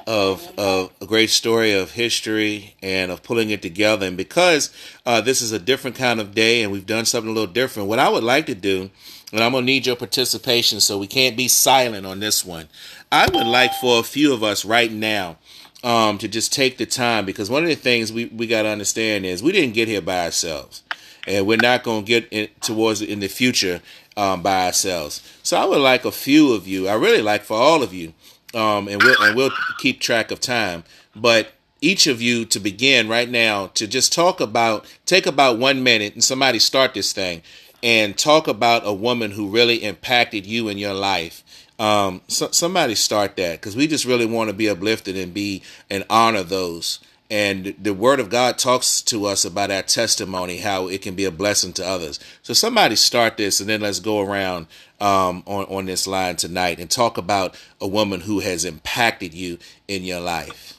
of, 0.07 0.49
of 0.57 0.93
a 1.01 1.05
great 1.05 1.29
story 1.29 1.73
of 1.73 1.91
history 1.91 2.75
and 2.81 3.11
of 3.11 3.23
pulling 3.23 3.49
it 3.49 3.61
together. 3.61 4.05
And 4.07 4.15
because 4.15 4.73
uh, 5.05 5.19
this 5.19 5.41
is 5.41 5.51
a 5.51 5.59
different 5.59 5.97
kind 5.97 6.21
of 6.21 6.33
day 6.33 6.63
and 6.63 6.71
we've 6.71 6.85
done 6.85 7.03
something 7.03 7.29
a 7.29 7.33
little 7.33 7.53
different, 7.53 7.89
what 7.89 7.99
I 7.99 8.07
would 8.07 8.23
like 8.23 8.45
to 8.45 8.55
do, 8.55 8.89
and 9.33 9.43
I'm 9.43 9.51
going 9.51 9.63
to 9.63 9.65
need 9.65 9.85
your 9.85 9.97
participation 9.97 10.79
so 10.79 10.97
we 10.97 11.07
can't 11.07 11.35
be 11.35 11.49
silent 11.49 12.05
on 12.05 12.21
this 12.21 12.45
one. 12.45 12.69
I 13.11 13.25
would 13.25 13.47
like 13.47 13.73
for 13.81 13.99
a 13.99 14.03
few 14.03 14.33
of 14.33 14.43
us 14.43 14.63
right 14.63 14.91
now 14.91 15.39
um, 15.83 16.17
to 16.17 16.27
just 16.27 16.53
take 16.53 16.77
the 16.77 16.85
time 16.85 17.25
because 17.25 17.49
one 17.49 17.63
of 17.63 17.69
the 17.69 17.75
things 17.75 18.11
we, 18.11 18.25
we 18.25 18.47
got 18.47 18.63
to 18.63 18.69
understand 18.69 19.25
is 19.25 19.43
we 19.43 19.51
didn't 19.51 19.73
get 19.73 19.87
here 19.87 20.01
by 20.01 20.25
ourselves. 20.25 20.83
And 21.27 21.45
we're 21.45 21.57
not 21.57 21.83
going 21.83 22.05
to 22.05 22.07
get 22.07 22.27
in, 22.31 22.47
towards 22.61 23.01
in 23.01 23.19
the 23.19 23.27
future 23.27 23.81
um, 24.15 24.41
by 24.41 24.65
ourselves. 24.65 25.21
So 25.43 25.57
I 25.57 25.65
would 25.65 25.79
like 25.79 26.05
a 26.05 26.11
few 26.11 26.53
of 26.53 26.67
you, 26.67 26.87
I 26.87 26.95
really 26.95 27.21
like 27.21 27.43
for 27.43 27.57
all 27.57 27.83
of 27.83 27.93
you, 27.93 28.13
um, 28.53 28.87
and 28.87 29.01
we'll 29.01 29.21
and 29.21 29.35
we'll 29.35 29.51
keep 29.77 29.99
track 29.99 30.31
of 30.31 30.39
time. 30.39 30.83
But 31.15 31.51
each 31.81 32.07
of 32.07 32.21
you 32.21 32.45
to 32.45 32.59
begin 32.59 33.07
right 33.07 33.29
now 33.29 33.67
to 33.67 33.87
just 33.87 34.11
talk 34.11 34.39
about 34.39 34.85
take 35.05 35.25
about 35.25 35.59
one 35.59 35.83
minute 35.83 36.13
and 36.13 36.23
somebody 36.23 36.59
start 36.59 36.93
this 36.93 37.13
thing 37.13 37.43
and 37.83 38.17
talk 38.17 38.47
about 38.47 38.81
a 38.85 38.93
woman 38.93 39.31
who 39.31 39.49
really 39.49 39.83
impacted 39.83 40.45
you 40.45 40.67
in 40.67 40.77
your 40.77 40.93
life. 40.93 41.43
Um, 41.79 42.21
so, 42.27 42.49
somebody 42.51 42.95
start 42.95 43.35
that 43.37 43.59
because 43.59 43.75
we 43.75 43.87
just 43.87 44.05
really 44.05 44.25
want 44.25 44.49
to 44.49 44.53
be 44.53 44.69
uplifted 44.69 45.15
and 45.15 45.33
be 45.33 45.61
and 45.89 46.03
honor 46.09 46.43
those. 46.43 46.99
And 47.29 47.75
the 47.77 47.93
Word 47.93 48.21
of 48.21 48.29
God 48.29 48.57
talks 48.57 49.01
to 49.01 49.25
us 49.25 49.43
about 49.43 49.69
our 49.69 49.81
testimony, 49.81 50.57
how 50.59 50.87
it 50.87 51.01
can 51.01 51.13
be 51.13 51.25
a 51.25 51.31
blessing 51.31 51.73
to 51.73 51.85
others. 51.85 52.19
So 52.41 52.53
somebody 52.53 52.95
start 52.95 53.35
this, 53.35 53.59
and 53.59 53.67
then 53.67 53.81
let's 53.81 53.99
go 53.99 54.21
around 54.21 54.67
um, 55.01 55.43
on 55.45 55.65
on 55.65 55.85
this 55.85 56.07
line 56.07 56.37
tonight 56.37 56.79
and 56.79 56.89
talk 56.89 57.17
about 57.17 57.55
a 57.81 57.87
woman 57.87 58.21
who 58.21 58.39
has 58.39 58.65
impacted 58.65 59.33
you 59.33 59.59
in 59.87 60.03
your 60.03 60.21
life. 60.21 60.77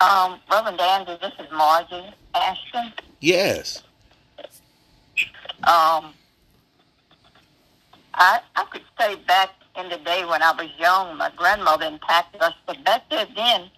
Um, 0.00 0.40
Reverend 0.50 0.80
Andrew, 0.80 1.16
this 1.20 1.32
is 1.38 1.50
Margie 1.52 2.14
Ashton. 2.34 2.92
Yes. 3.20 3.82
Um, 5.64 6.14
I 8.14 8.40
I 8.56 8.64
could 8.70 8.82
say 8.98 9.16
back 9.26 9.50
in 9.76 9.88
the 9.88 9.98
day 9.98 10.24
when 10.24 10.42
I 10.42 10.52
was 10.52 10.68
young, 10.78 11.16
my 11.16 11.30
grandmother 11.36 11.86
impacted 11.86 12.40
us, 12.42 12.54
but 12.66 12.82
back 12.84 13.08
there 13.10 13.26
then, 13.36 13.70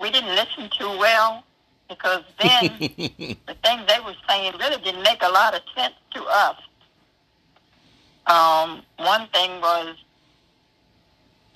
we 0.00 0.10
didn't 0.10 0.34
listen 0.34 0.68
too 0.76 0.88
well 0.98 1.44
because 1.88 2.22
then 2.40 2.78
the 2.78 3.54
things 3.62 3.82
they 3.86 4.00
were 4.04 4.14
saying 4.28 4.54
really 4.58 4.82
didn't 4.82 5.02
make 5.02 5.22
a 5.22 5.28
lot 5.28 5.54
of 5.54 5.62
sense 5.76 5.94
to 6.14 6.24
us. 6.24 6.56
Um, 8.26 8.82
one 8.98 9.28
thing 9.28 9.60
was 9.60 9.96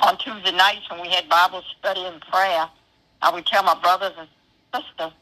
on 0.00 0.18
Tuesday 0.18 0.52
nights 0.52 0.88
when 0.90 1.00
we 1.00 1.08
had 1.08 1.28
Bible 1.28 1.62
study 1.78 2.04
and 2.04 2.20
prayer, 2.22 2.68
I 3.22 3.32
would 3.32 3.46
tell 3.46 3.62
my 3.62 3.78
brothers 3.80 4.12
and 4.18 4.28
sisters 4.74 5.12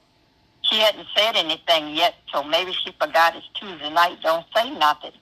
she 0.72 0.78
hadn't 0.78 1.06
said 1.14 1.36
anything 1.36 1.94
yet, 1.94 2.14
so 2.32 2.42
maybe 2.42 2.72
she 2.72 2.92
forgot 2.98 3.36
it's 3.36 3.46
Tuesday 3.54 3.90
night. 3.90 4.18
Don't 4.22 4.46
say 4.56 4.70
nothing. 4.70 5.12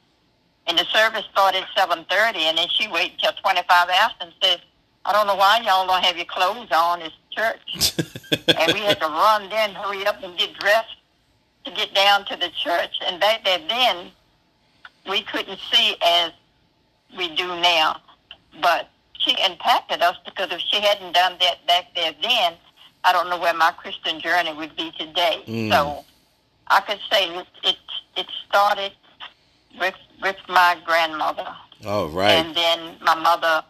And 0.69 0.79
the 0.79 0.85
service 0.85 1.25
started 1.33 1.65
at 1.77 1.89
7.30, 1.89 2.37
and 2.37 2.59
then 2.59 2.69
she 2.69 2.87
waited 2.87 3.19
till 3.19 3.33
25 3.33 3.89
after 3.89 4.27
and 4.27 4.33
said, 4.41 4.63
I 5.05 5.13
don't 5.13 5.27
know 5.27 5.35
why 5.35 5.61
y'all 5.65 5.87
don't 5.87 6.05
have 6.05 6.17
your 6.17 6.27
clothes 6.27 6.69
on. 6.73 7.03
It's 7.03 7.15
church. 7.31 7.99
and 8.57 8.73
we 8.73 8.81
had 8.81 9.01
to 9.01 9.07
run 9.07 9.49
then, 9.49 9.75
hurry 9.75 10.07
up 10.07 10.23
and 10.23 10.39
get 10.39 10.55
dressed 10.55 10.97
to 11.65 11.73
get 11.73 11.95
down 11.95 12.25
to 12.27 12.37
the 12.37 12.51
church. 12.51 12.99
And 13.05 13.19
back 13.19 13.45
there 13.45 13.59
then, 13.69 14.13
we 15.09 15.23
couldn't 15.23 15.59
see 15.73 15.97
as 16.01 16.31
we 17.19 17.35
do 17.35 17.49
now. 17.61 17.97
But 18.63 18.89
she 19.19 19.33
impacted 19.45 20.01
us 20.01 20.17
because 20.25 20.53
if 20.53 20.61
she 20.61 20.81
hadn't 20.81 21.15
done 21.15 21.37
that 21.41 21.67
back 21.67 21.87
there 21.97 22.13
then, 22.23 22.55
I 23.05 23.13
don't 23.13 23.31
know 23.31 23.39
where 23.39 23.55
my 23.55 23.73
Christian 23.73 24.21
journey 24.21 24.53
would 24.53 24.77
be 24.77 24.93
today. 24.99 25.43
Mm. 25.47 25.71
So 25.71 26.05
I 26.69 26.81
could 26.81 27.01
say 27.11 27.29
it, 27.35 27.47
it 27.65 27.77
it 28.17 28.27
started 28.49 28.93
with 29.79 29.95
with 30.23 30.37
my 30.49 30.77
grandmother, 30.85 31.49
Oh 31.85 32.09
right. 32.09 32.33
and 32.33 32.55
then 32.55 32.97
my 33.01 33.15
mother 33.15 33.65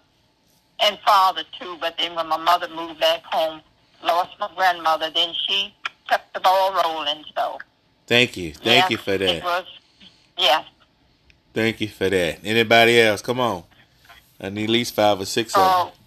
and 0.81 0.99
father 1.07 1.45
too. 1.59 1.77
But 1.81 1.97
then 1.99 2.15
when 2.15 2.27
my 2.29 2.37
mother 2.37 2.69
moved 2.75 3.01
back 3.01 3.23
home, 3.25 3.61
lost 4.03 4.31
my 4.41 4.51
grandmother, 4.57 5.11
then 5.15 5.33
she 5.47 5.75
kept 6.09 6.33
the 6.35 6.41
ball 6.41 6.73
rolling. 6.85 7.25
So 7.37 7.59
Thank 8.07 8.37
you. 8.37 8.53
Thank 8.53 8.65
yeah, 8.65 8.89
you 8.91 8.97
for 8.97 9.17
that. 9.17 9.37
It 9.37 9.45
was 9.45 9.65
yeah. 10.37 10.65
Thank 11.55 11.81
you 11.81 11.89
for 11.89 12.09
that. 12.09 12.39
Anybody 12.45 13.01
else? 13.01 13.23
Come 13.23 13.41
on. 13.41 13.63
I 14.41 14.49
need 14.49 14.65
at 14.65 14.71
least 14.71 14.95
five 14.95 15.21
or 15.21 15.27
six 15.27 15.55
of 15.57 15.87
them. 15.87 16.00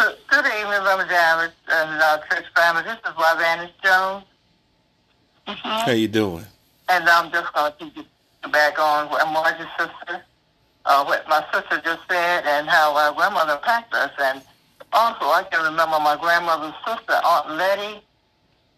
Good 0.00 0.16
good 0.30 0.46
evening, 0.46 0.80
Reverend 0.82 1.10
Jarvis 1.10 1.52
and 1.68 2.00
uh, 2.02 2.18
church 2.30 2.46
family. 2.56 2.82
This 2.84 2.96
is 3.04 3.12
Rosanna 3.18 3.70
Jones, 3.84 4.24
mhm. 5.46 5.80
How 5.84 5.92
you 5.92 6.08
doing? 6.08 6.46
and 6.88 7.06
I'm 7.06 7.30
just 7.30 7.52
going 7.52 7.70
to 7.72 7.78
keep 7.78 7.98
it 7.98 8.50
back 8.50 8.78
on 8.78 9.10
what 9.10 9.26
Margie's 9.30 9.66
sister, 9.78 10.24
uh, 10.86 11.04
what 11.04 11.28
my 11.28 11.44
sister 11.52 11.82
just 11.84 12.00
said, 12.08 12.44
and 12.46 12.66
how 12.66 12.96
our 12.96 13.12
grandmother 13.12 13.58
packed 13.62 13.92
us. 13.92 14.10
And 14.18 14.40
also, 14.94 15.26
I 15.26 15.42
can 15.50 15.62
remember 15.70 16.00
my 16.00 16.16
grandmother's 16.18 16.72
sister, 16.86 17.20
Aunt 17.22 17.50
Letty. 17.50 18.00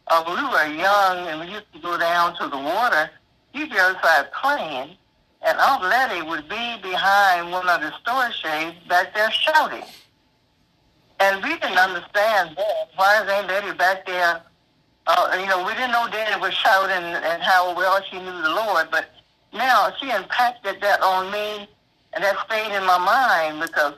Uh, 0.08 0.24
when 0.24 0.38
we 0.38 0.50
were 0.50 0.74
young 0.74 1.28
and 1.28 1.38
we 1.40 1.54
used 1.54 1.72
to 1.72 1.78
go 1.78 1.96
down 1.98 2.34
to 2.38 2.48
the 2.48 2.58
water, 2.58 3.08
you'd 3.54 3.70
be 3.70 3.78
outside 3.78 4.32
playing, 4.32 4.96
and 5.46 5.56
Aunt 5.56 5.84
Letty 5.84 6.22
would 6.22 6.48
be 6.48 6.78
behind 6.82 7.52
one 7.52 7.68
of 7.68 7.80
the 7.80 7.92
storage 8.02 8.34
shades 8.42 8.76
back 8.88 9.14
there 9.14 9.30
shouting. 9.30 9.84
And 11.22 11.42
we 11.44 11.50
didn't 11.50 11.78
understand 11.78 12.56
that. 12.56 12.90
Why 12.96 13.22
is 13.22 13.28
Aunt 13.30 13.48
Letty 13.48 13.72
back 13.78 14.04
there? 14.06 14.42
Uh, 15.06 15.36
you 15.40 15.46
know, 15.46 15.64
we 15.64 15.72
didn't 15.74 15.92
know 15.92 16.08
Daddy 16.10 16.40
was 16.40 16.54
shouting 16.54 17.04
and 17.04 17.42
how 17.42 17.74
well 17.76 18.00
she 18.10 18.18
knew 18.18 18.42
the 18.42 18.50
Lord, 18.50 18.88
but 18.90 19.10
now 19.52 19.92
she 20.00 20.10
impacted 20.10 20.80
that 20.80 21.00
on 21.02 21.30
me, 21.32 21.68
and 22.14 22.24
that 22.24 22.36
stayed 22.46 22.74
in 22.76 22.84
my 22.84 22.98
mind 22.98 23.60
because 23.60 23.94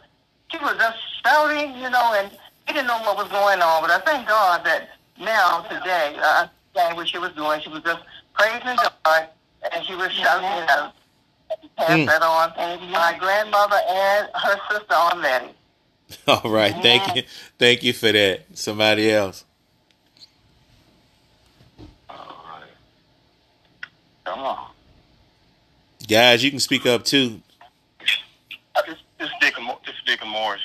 she 0.51 0.59
was 0.59 0.77
just 0.79 0.99
shouting, 1.25 1.75
you 1.79 1.91
know, 1.91 2.15
and 2.17 2.31
he 2.67 2.73
didn't 2.75 2.89
know 2.89 2.99
what 3.01 3.17
was 3.17 3.29
going 3.29 3.61
on. 3.61 3.83
But 3.83 3.91
I 3.91 4.01
thank 4.01 4.29
God 4.29 4.65
that 4.65 4.89
now 5.21 5.61
today 5.63 6.17
I 6.19 6.49
understand 6.75 6.97
what 6.97 7.09
she 7.09 7.19
was 7.19 7.33
doing. 7.33 7.61
She 7.63 7.69
was 7.71 7.83
just 7.83 8.03
praising 8.35 8.77
God, 9.05 9.29
and 9.73 9.85
she 9.87 9.95
was 9.95 10.13
shouting 10.13 10.69
out. 10.71 10.93
Pass 11.77 11.91
Mm. 11.91 12.07
that 12.07 12.23
on. 12.23 12.53
My 12.91 13.17
grandmother 13.19 13.81
and 13.89 14.29
her 14.35 14.61
sister 14.71 14.95
on 14.95 15.23
Letty. 15.23 15.55
All 16.29 16.51
right. 16.51 16.75
Thank 16.83 17.17
you. 17.17 17.23
Thank 17.59 17.83
you 17.83 17.93
for 17.93 18.11
that. 18.13 18.45
Somebody 18.55 19.11
else. 19.11 19.45
All 22.11 22.17
right. 22.17 22.71
Come 24.25 24.41
on. 24.41 24.71
Guys, 26.09 26.45
you 26.45 26.51
can 26.51 26.61
speak 26.61 26.87
up 26.87 27.05
too. 27.05 27.41
Uh, 28.75 28.83
This 28.87 28.97
is 29.43 29.53
Mo- 29.63 29.81
this 29.87 29.95
is 29.95 30.01
Deacon 30.07 30.29
Morris. 30.29 30.61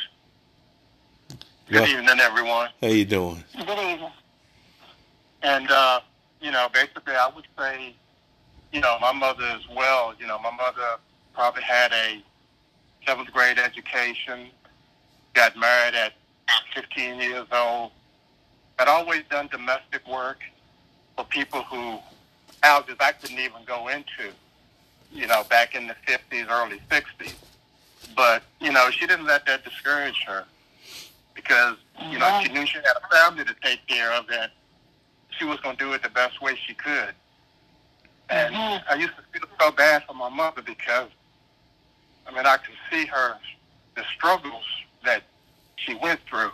Good 1.67 1.81
Well, 1.81 1.87
evening, 1.87 2.19
everyone. 2.19 2.69
how 2.81 2.87
you 2.87 3.05
doing? 3.05 3.43
Good 3.55 3.69
evening. 3.69 4.09
And 5.43 5.69
uh, 5.71 6.01
you 6.41 6.51
know, 6.51 6.67
basically, 6.73 7.13
I 7.15 7.29
would 7.33 7.45
say, 7.57 7.95
you 8.73 8.81
know, 8.81 8.97
my 8.99 9.11
mother 9.13 9.43
as 9.45 9.61
well. 9.73 10.13
You 10.19 10.27
know, 10.27 10.39
my 10.39 10.51
mother 10.51 10.97
probably 11.33 11.61
had 11.63 11.91
a 11.93 12.21
seventh 13.05 13.31
grade 13.31 13.57
education. 13.59 14.47
Got 15.33 15.57
married 15.57 15.95
at 15.95 16.13
15 16.75 17.19
years 17.19 17.47
old. 17.51 17.91
Had 18.77 18.87
always 18.87 19.23
done 19.29 19.47
domestic 19.51 20.07
work 20.07 20.39
for 21.15 21.25
people 21.25 21.63
who 21.63 21.99
houses 22.61 22.95
I 22.99 23.11
couldn't 23.13 23.39
even 23.39 23.63
go 23.65 23.87
into. 23.87 24.33
You 25.11 25.27
know, 25.27 25.43
back 25.49 25.75
in 25.75 25.87
the 25.87 25.95
50s, 26.07 26.49
early 26.49 26.81
60s. 26.89 27.33
But 28.15 28.43
you 28.59 28.71
know, 28.71 28.89
she 28.91 29.05
didn't 29.07 29.25
let 29.25 29.45
that 29.45 29.63
discourage 29.63 30.23
her 30.27 30.45
because 31.33 31.75
you 32.09 32.19
know 32.19 32.41
she 32.43 32.51
knew 32.51 32.65
she 32.65 32.77
had 32.77 32.93
a 32.95 33.15
family 33.15 33.45
to 33.45 33.55
take 33.61 33.85
care 33.87 34.11
of 34.13 34.25
and 34.29 34.51
she 35.37 35.45
was 35.45 35.59
going 35.61 35.77
to 35.77 35.83
do 35.83 35.93
it 35.93 36.03
the 36.03 36.09
best 36.09 36.41
way 36.41 36.55
she 36.67 36.73
could. 36.73 37.13
And 38.29 38.55
I 38.55 38.95
used 38.95 39.13
to 39.15 39.23
feel 39.39 39.49
so 39.59 39.71
bad 39.71 40.03
for 40.05 40.13
my 40.13 40.29
mother 40.29 40.61
because, 40.61 41.09
I 42.27 42.35
mean, 42.35 42.45
I 42.45 42.57
could 42.57 42.75
see 42.91 43.05
her, 43.07 43.37
the 43.95 44.03
struggles 44.15 44.65
that 45.05 45.23
she 45.77 45.95
went 45.95 46.19
through, 46.29 46.51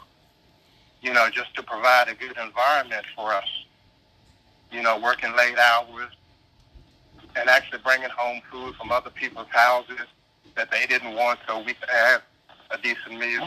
you 1.01 1.13
know, 1.13 1.29
just 1.29 1.53
to 1.55 1.63
provide 1.63 2.07
a 2.09 2.15
good 2.15 2.35
environment 2.37 3.05
for 3.15 3.33
us, 3.33 3.47
you 4.71 4.81
know, 4.81 4.99
working 4.99 5.35
late 5.35 5.57
hours 5.57 6.11
and 7.35 7.49
actually 7.49 7.79
bringing 7.83 8.09
home 8.09 8.41
food 8.51 8.75
from 8.75 8.91
other 8.91 9.09
people's 9.09 9.47
houses 9.49 9.99
that 10.55 10.71
they 10.71 10.85
didn't 10.85 11.15
want 11.15 11.39
so 11.47 11.59
we 11.59 11.73
could 11.73 11.89
have 11.89 12.21
a 12.71 12.77
decent 12.77 13.19
meal. 13.19 13.41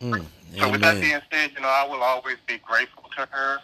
Mm, 0.00 0.26
So 0.58 0.70
with 0.70 0.80
that 0.80 1.00
being 1.00 1.20
said, 1.32 1.52
you 1.54 1.60
know, 1.60 1.68
I 1.68 1.86
will 1.88 2.02
always 2.02 2.36
be 2.46 2.58
grateful 2.58 3.04
to 3.16 3.28
her. 3.30 3.58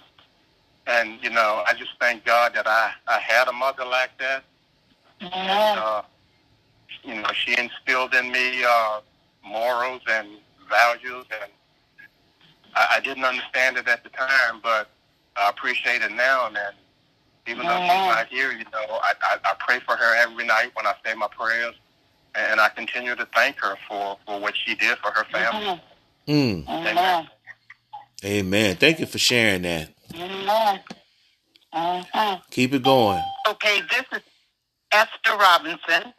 And, 0.86 1.18
you 1.22 1.30
know, 1.30 1.62
I 1.66 1.74
just 1.74 1.90
thank 2.00 2.24
God 2.24 2.54
that 2.54 2.66
I, 2.66 2.92
I 3.06 3.18
had 3.20 3.48
a 3.48 3.52
mother 3.52 3.84
like 3.84 4.10
that. 4.18 4.42
And, 5.20 5.30
uh, 5.78 6.02
you 7.04 7.14
know, 7.14 7.28
she 7.34 7.56
instilled 7.58 8.14
in 8.14 8.30
me 8.32 8.64
uh, 8.64 9.00
morals 9.44 10.00
and 10.08 10.28
values. 10.68 11.24
And 11.40 11.50
I, 12.74 12.96
I 12.96 13.00
didn't 13.00 13.24
understand 13.24 13.76
it 13.76 13.88
at 13.88 14.02
the 14.04 14.10
time, 14.10 14.60
but 14.62 14.90
I 15.36 15.48
appreciate 15.50 16.02
it 16.02 16.12
now. 16.12 16.46
And 16.46 16.56
even 17.46 17.66
though 17.66 17.80
she's 17.80 17.88
not 17.88 18.28
here, 18.28 18.52
you 18.52 18.64
know, 18.64 18.86
I, 19.02 19.12
I, 19.22 19.36
I 19.44 19.54
pray 19.58 19.80
for 19.80 19.96
her 19.96 20.16
every 20.22 20.46
night 20.46 20.70
when 20.74 20.86
I 20.86 20.94
say 21.04 21.14
my 21.14 21.28
prayers. 21.28 21.74
And 22.34 22.60
I 22.60 22.70
continue 22.70 23.14
to 23.14 23.28
thank 23.34 23.58
her 23.58 23.76
for, 23.86 24.16
for 24.26 24.40
what 24.40 24.54
she 24.56 24.74
did 24.74 24.96
for 24.98 25.10
her 25.10 25.24
family. 25.24 25.80
Mm, 26.26 26.66
Amen. 26.66 27.28
amen. 28.24 28.76
Thank 28.76 29.00
you 29.00 29.06
for 29.06 29.18
sharing 29.18 29.62
that. 29.62 29.90
Amen. 30.14 30.80
Mhm. 31.74 32.42
Keep 32.50 32.74
it 32.74 32.82
going. 32.82 33.22
Okay, 33.48 33.80
this 33.90 34.04
is 34.12 34.22
Esther 34.92 35.36
Robinson. 35.36 36.14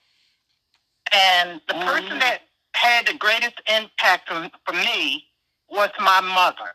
And 1.11 1.61
the 1.67 1.73
person 1.75 2.19
that 2.19 2.39
had 2.83 3.07
the 3.07 3.13
greatest 3.13 3.61
impact 3.67 4.29
for 4.29 4.73
me 4.73 5.25
was 5.69 5.89
my 5.99 6.19
mother. 6.21 6.71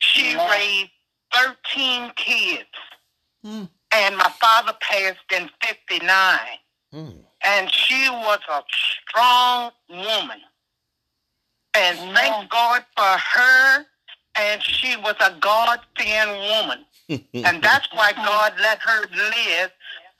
She 0.00 0.36
raised 0.36 0.90
13 1.32 2.12
kids. 2.16 2.68
Mm. 3.44 3.68
And 3.92 4.16
my 4.16 4.30
father 4.40 4.74
passed 4.80 5.18
in 5.34 5.48
59. 5.66 6.38
Mm, 6.94 7.14
And 7.44 7.72
she 7.72 8.08
was 8.10 8.40
a 8.48 8.62
strong 9.08 9.70
woman. 9.88 10.40
And 11.74 11.98
thank 12.14 12.50
God 12.50 12.84
for 12.96 13.02
her. 13.02 13.86
And 14.36 14.62
she 14.62 14.96
was 14.96 15.14
a 15.20 15.36
God 15.40 15.80
fearing 15.98 16.40
woman. 16.40 16.84
And 17.34 17.60
that's 17.60 17.88
why 17.92 18.12
God 18.12 18.52
let 18.60 18.78
her 18.78 19.00
live 19.12 19.72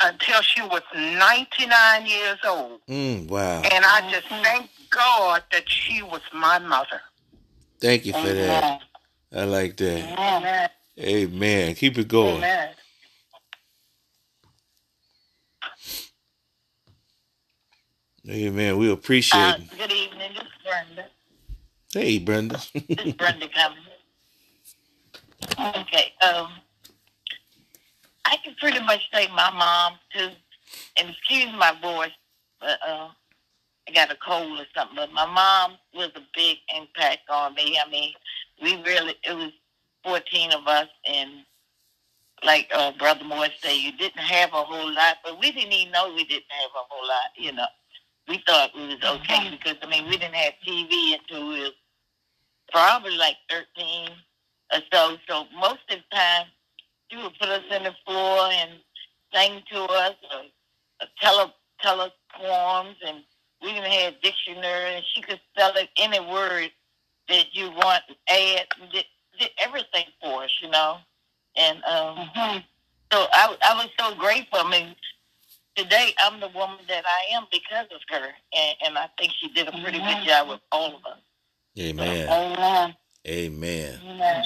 until 0.03 0.41
she 0.43 0.63
was 0.63 0.83
99 0.95 2.07
years 2.07 2.39
old. 2.47 2.81
mm, 2.89 3.29
wow. 3.29 3.63
And 3.63 3.85
I 3.85 4.09
just 4.11 4.27
thank 4.29 4.71
God 4.91 5.43
that 5.53 5.69
she 5.69 6.03
was 6.03 6.23
my 6.35 6.59
mother. 6.59 7.01
Thank 7.81 8.05
you 8.07 8.13
for 8.13 8.33
that. 8.33 8.81
I 9.35 9.45
like 9.45 9.77
that. 9.79 10.19
Amen. 10.19 10.69
Amen. 10.99 11.75
Keep 11.75 11.99
it 11.99 12.09
going. 12.09 12.37
Amen. 12.39 12.71
Amen. 18.29 18.77
We 18.77 18.91
appreciate 18.91 19.41
Uh, 19.41 19.57
good 19.79 19.93
evening. 19.93 20.33
This 20.35 20.43
is 20.43 20.49
Brenda. 20.65 21.07
Hey, 21.93 22.19
Brenda. 22.19 22.61
This 22.75 23.07
is 23.07 23.13
Brenda 23.15 23.49
coming. 23.49 23.79
Okay. 25.59 26.13
Um, 26.23 26.53
I 28.31 28.37
can 28.37 28.55
pretty 28.61 28.81
much 28.81 29.09
say 29.13 29.27
my 29.29 29.51
mom 29.51 29.99
too. 30.15 30.31
And 30.97 31.11
excuse 31.11 31.53
my 31.59 31.75
voice, 31.83 32.13
but 32.61 32.79
uh, 32.87 33.09
I 33.89 33.93
got 33.93 34.13
a 34.13 34.17
cold 34.25 34.61
or 34.61 34.67
something. 34.75 34.97
But 34.97 35.13
my 35.13 35.27
mom 35.27 35.79
was 35.95 36.11
a 36.15 36.23
big 36.35 36.59
impact 36.77 37.29
on 37.29 37.55
me. 37.55 37.79
I 37.85 37.91
mean, 37.91 38.13
we 38.63 38.77
really 38.85 39.15
it 39.25 39.35
was 39.35 39.51
fourteen 40.05 40.53
of 40.53 40.67
us, 40.69 40.89
and 41.05 41.45
like 42.45 42.71
uh, 42.73 42.93
Brother 42.99 43.25
Moore 43.25 43.49
said, 43.61 43.73
you 43.73 43.93
didn't 43.93 44.19
have 44.19 44.51
a 44.51 44.63
whole 44.63 44.95
lot, 44.95 45.17
but 45.25 45.39
we 45.41 45.51
didn't 45.51 45.73
even 45.73 45.93
know 45.93 46.15
we 46.15 46.25
didn't 46.25 46.45
have 46.51 46.71
a 46.75 46.85
whole 46.89 47.07
lot. 47.07 47.31
You 47.37 47.53
know, 47.53 47.67
we 48.29 48.43
thought 48.47 48.71
we 48.77 48.87
was 48.87 49.03
okay 49.03 49.51
because 49.51 49.77
I 49.83 49.89
mean 49.89 50.05
we 50.07 50.17
didn't 50.17 50.35
have 50.35 50.55
TV 50.67 51.19
until 51.19 51.49
we 51.49 51.61
was 51.63 51.73
probably 52.71 53.17
like 53.17 53.37
thirteen 53.49 54.11
or 54.73 54.79
so. 54.93 55.17
So 55.29 55.47
most 55.59 55.81
of 55.91 55.99
the 55.99 56.17
time, 56.17 56.47
she 57.11 57.17
would 57.17 57.33
put 57.39 57.49
us 57.49 57.65
in 57.71 57.83
the 57.83 57.95
floor 58.07 58.49
and 58.53 58.71
sing 59.35 59.63
to 59.73 59.83
us 59.83 60.15
uh, 60.33 60.37
uh, 60.37 60.39
or, 60.39 60.43
or 61.03 61.09
tell 61.21 61.37
us 61.37 61.51
tell 61.81 62.01
us 62.01 62.13
poems, 62.39 62.97
and 63.07 63.19
we 63.63 63.71
even 63.71 63.85
had 63.85 64.15
a 64.15 64.17
dictionary, 64.23 64.97
and 64.97 65.05
she 65.15 65.23
could 65.23 65.41
spell 65.53 65.73
it 65.77 65.89
any 65.97 66.21
word 66.21 66.71
that 67.29 67.47
you 67.53 67.71
want, 67.71 68.03
and 68.09 68.17
add, 68.29 68.67
and 68.81 68.93
did, 68.93 69.05
did 69.39 69.51
everything 69.59 70.05
for 70.23 70.45
us, 70.45 70.51
you 70.63 70.69
know. 70.71 70.99
And 71.57 71.79
um, 71.85 72.17
mm-hmm. 72.17 72.59
so 73.13 73.27
I, 73.33 73.57
I 73.63 73.75
was 73.75 73.89
so 73.99 74.15
grateful. 74.17 74.59
I 74.59 74.71
mean, 74.71 74.95
today 75.75 76.13
I'm 76.21 76.41
the 76.41 76.49
woman 76.49 76.79
that 76.89 77.05
I 77.07 77.35
am 77.37 77.47
because 77.51 77.87
of 77.95 78.01
her, 78.11 78.29
and, 78.57 78.77
and 78.85 78.99
I 78.99 79.09
think 79.19 79.33
she 79.41 79.49
did 79.49 79.69
a 79.69 79.73
pretty 79.73 79.99
good 79.99 80.25
job 80.27 80.49
with 80.49 80.61
all 80.71 80.97
of 80.97 81.05
us. 81.07 81.19
Amen. 81.79 82.29
Amen. 82.29 82.95
Amen. 83.29 84.01
Amen. 84.05 84.45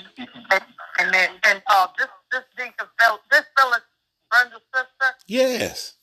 And 1.00 1.14
then, 1.14 1.30
and 1.44 1.62
uh, 1.68 1.88
this 1.98 2.08
this 2.32 2.44
Deacon 2.56 2.86
this 3.30 3.44
Phyllis 3.58 3.82
Brenda's 4.30 4.62
sister, 4.74 5.10
Yes. 5.28 5.94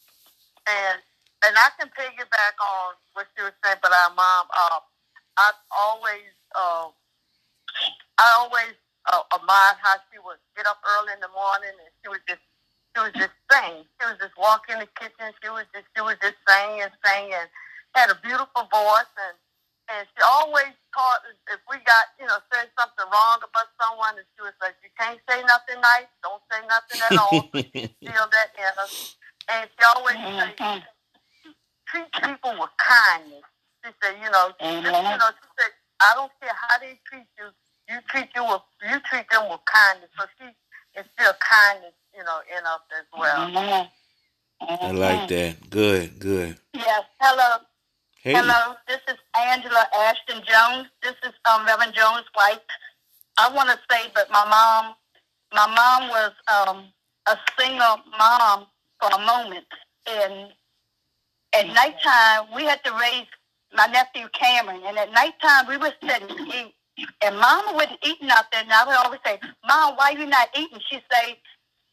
and 0.67 0.99
and 1.45 1.55
I 1.57 1.69
can 1.79 1.89
piggyback 1.93 2.55
on 2.61 2.95
what 3.13 3.27
she 3.37 3.43
was 3.43 3.53
saying, 3.63 3.77
but 3.81 3.91
our 3.93 4.11
mom, 4.15 4.47
uh, 4.51 4.79
I 5.37 5.51
always, 5.73 6.33
uh, 6.55 6.87
I 8.19 8.27
always 8.39 8.75
uh, 9.13 9.23
admired 9.35 9.79
how 9.81 9.97
she 10.11 10.19
would 10.23 10.39
get 10.57 10.67
up 10.67 10.79
early 10.97 11.13
in 11.13 11.21
the 11.21 11.31
morning 11.33 11.73
and 11.75 11.91
she 12.03 12.09
would 12.09 12.23
just, 12.27 12.43
she 12.95 12.99
was 13.03 13.13
just 13.17 13.35
sing. 13.51 13.83
She 13.99 14.03
was 14.07 14.17
just 14.21 14.35
walking 14.37 14.79
the 14.79 14.89
kitchen. 14.99 15.33
She 15.43 15.49
was 15.49 15.65
just, 15.73 15.87
she 15.95 16.01
was 16.01 16.17
just 16.21 16.37
sing 16.47 16.81
and 16.83 16.93
sing 17.05 17.31
and 17.33 17.49
had 17.95 18.11
a 18.11 18.17
beautiful 18.23 18.67
voice 18.71 19.13
and. 19.17 19.37
And 19.91 20.07
she 20.07 20.21
always 20.23 20.71
taught 20.95 21.21
us 21.27 21.35
if 21.51 21.59
we 21.67 21.75
got, 21.83 22.15
you 22.15 22.25
know, 22.25 22.39
said 22.47 22.71
something 22.79 23.07
wrong 23.11 23.43
about 23.43 23.67
someone, 23.75 24.15
and 24.15 24.27
she 24.35 24.41
was 24.41 24.55
like, 24.63 24.79
"You 24.79 24.89
can't 24.95 25.19
say 25.27 25.43
nothing 25.43 25.83
nice. 25.83 26.07
Don't 26.23 26.43
say 26.47 26.63
nothing 26.63 26.99
at 27.03 27.13
all. 27.19 27.41
Feel 27.51 28.25
that 28.31 28.49
in 28.55 28.71
us." 28.79 29.19
And 29.51 29.67
she 29.67 29.83
always 29.95 30.15
mm-hmm. 30.15 30.55
said, 30.57 30.83
treat 31.91 32.11
people 32.23 32.55
with 32.59 32.69
kindness. 32.77 33.43
She 33.83 33.91
said, 34.01 34.15
you 34.23 34.29
know, 34.31 34.53
just, 34.55 34.61
mm-hmm. 34.61 34.85
you 34.85 35.17
know, 35.17 35.31
she 35.35 35.47
said, 35.59 35.71
I 35.99 36.13
don't 36.15 36.31
care 36.39 36.53
how 36.55 36.77
they 36.79 36.99
treat 37.05 37.27
you, 37.37 37.49
you 37.89 37.99
treat 38.07 38.29
you 38.35 38.43
with, 38.45 38.61
you 38.87 38.99
treat 39.09 39.25
them 39.29 39.49
with 39.49 39.59
kindness. 39.65 40.09
So 40.17 40.25
she 40.39 40.45
instilled 40.95 41.35
kindness, 41.41 41.93
you 42.15 42.23
know, 42.23 42.39
in 42.47 42.63
us 42.65 42.85
as 42.95 43.07
well. 43.11 43.49
Mm-hmm. 43.49 43.87
I 44.61 44.91
like 44.91 45.27
that. 45.29 45.69
Good, 45.69 46.19
good. 46.19 46.57
Yes. 46.73 47.03
Hello. 47.19 47.65
Hey. 48.23 48.33
Hello, 48.35 48.75
this 48.87 48.99
is 49.09 49.15
Angela 49.35 49.87
Ashton 49.97 50.43
Jones. 50.45 50.89
This 51.03 51.15
is 51.25 51.33
um, 51.51 51.65
Reverend 51.65 51.95
Jones' 51.95 52.25
wife. 52.37 52.59
I 53.37 53.53
want 53.53 53.69
to 53.69 53.79
say 53.91 54.11
that 54.15 54.31
my 54.31 54.45
mom, 54.45 54.95
my 55.53 55.67
mom 55.75 56.09
was 56.09 56.31
um, 56.51 56.85
a 57.27 57.37
single 57.59 57.97
mom 58.19 58.67
for 59.01 59.09
a 59.15 59.19
moment, 59.25 59.65
and 60.07 60.49
at 61.53 61.67
nighttime 61.67 62.55
we 62.55 62.63
had 62.65 62.83
to 62.85 62.91
raise 62.93 63.27
my 63.75 63.87
nephew 63.87 64.27
Cameron, 64.33 64.81
and 64.85 64.97
at 64.97 65.11
nighttime 65.13 65.67
we 65.67 65.77
were 65.77 65.93
sitting 66.03 66.29
to 66.29 66.43
eat, 66.57 66.75
and 67.23 67.37
Mama 67.37 67.73
eating 68.05 68.29
out 68.31 68.45
there, 68.51 68.61
and 68.63 68.71
I 68.73 68.85
would 68.85 68.95
always 68.95 69.21
say, 69.25 69.39
"Mom, 69.67 69.95
why 69.97 70.11
you 70.11 70.25
not 70.27 70.49
eating?" 70.57 70.79
She'd 70.89 71.03
say, 71.11 71.39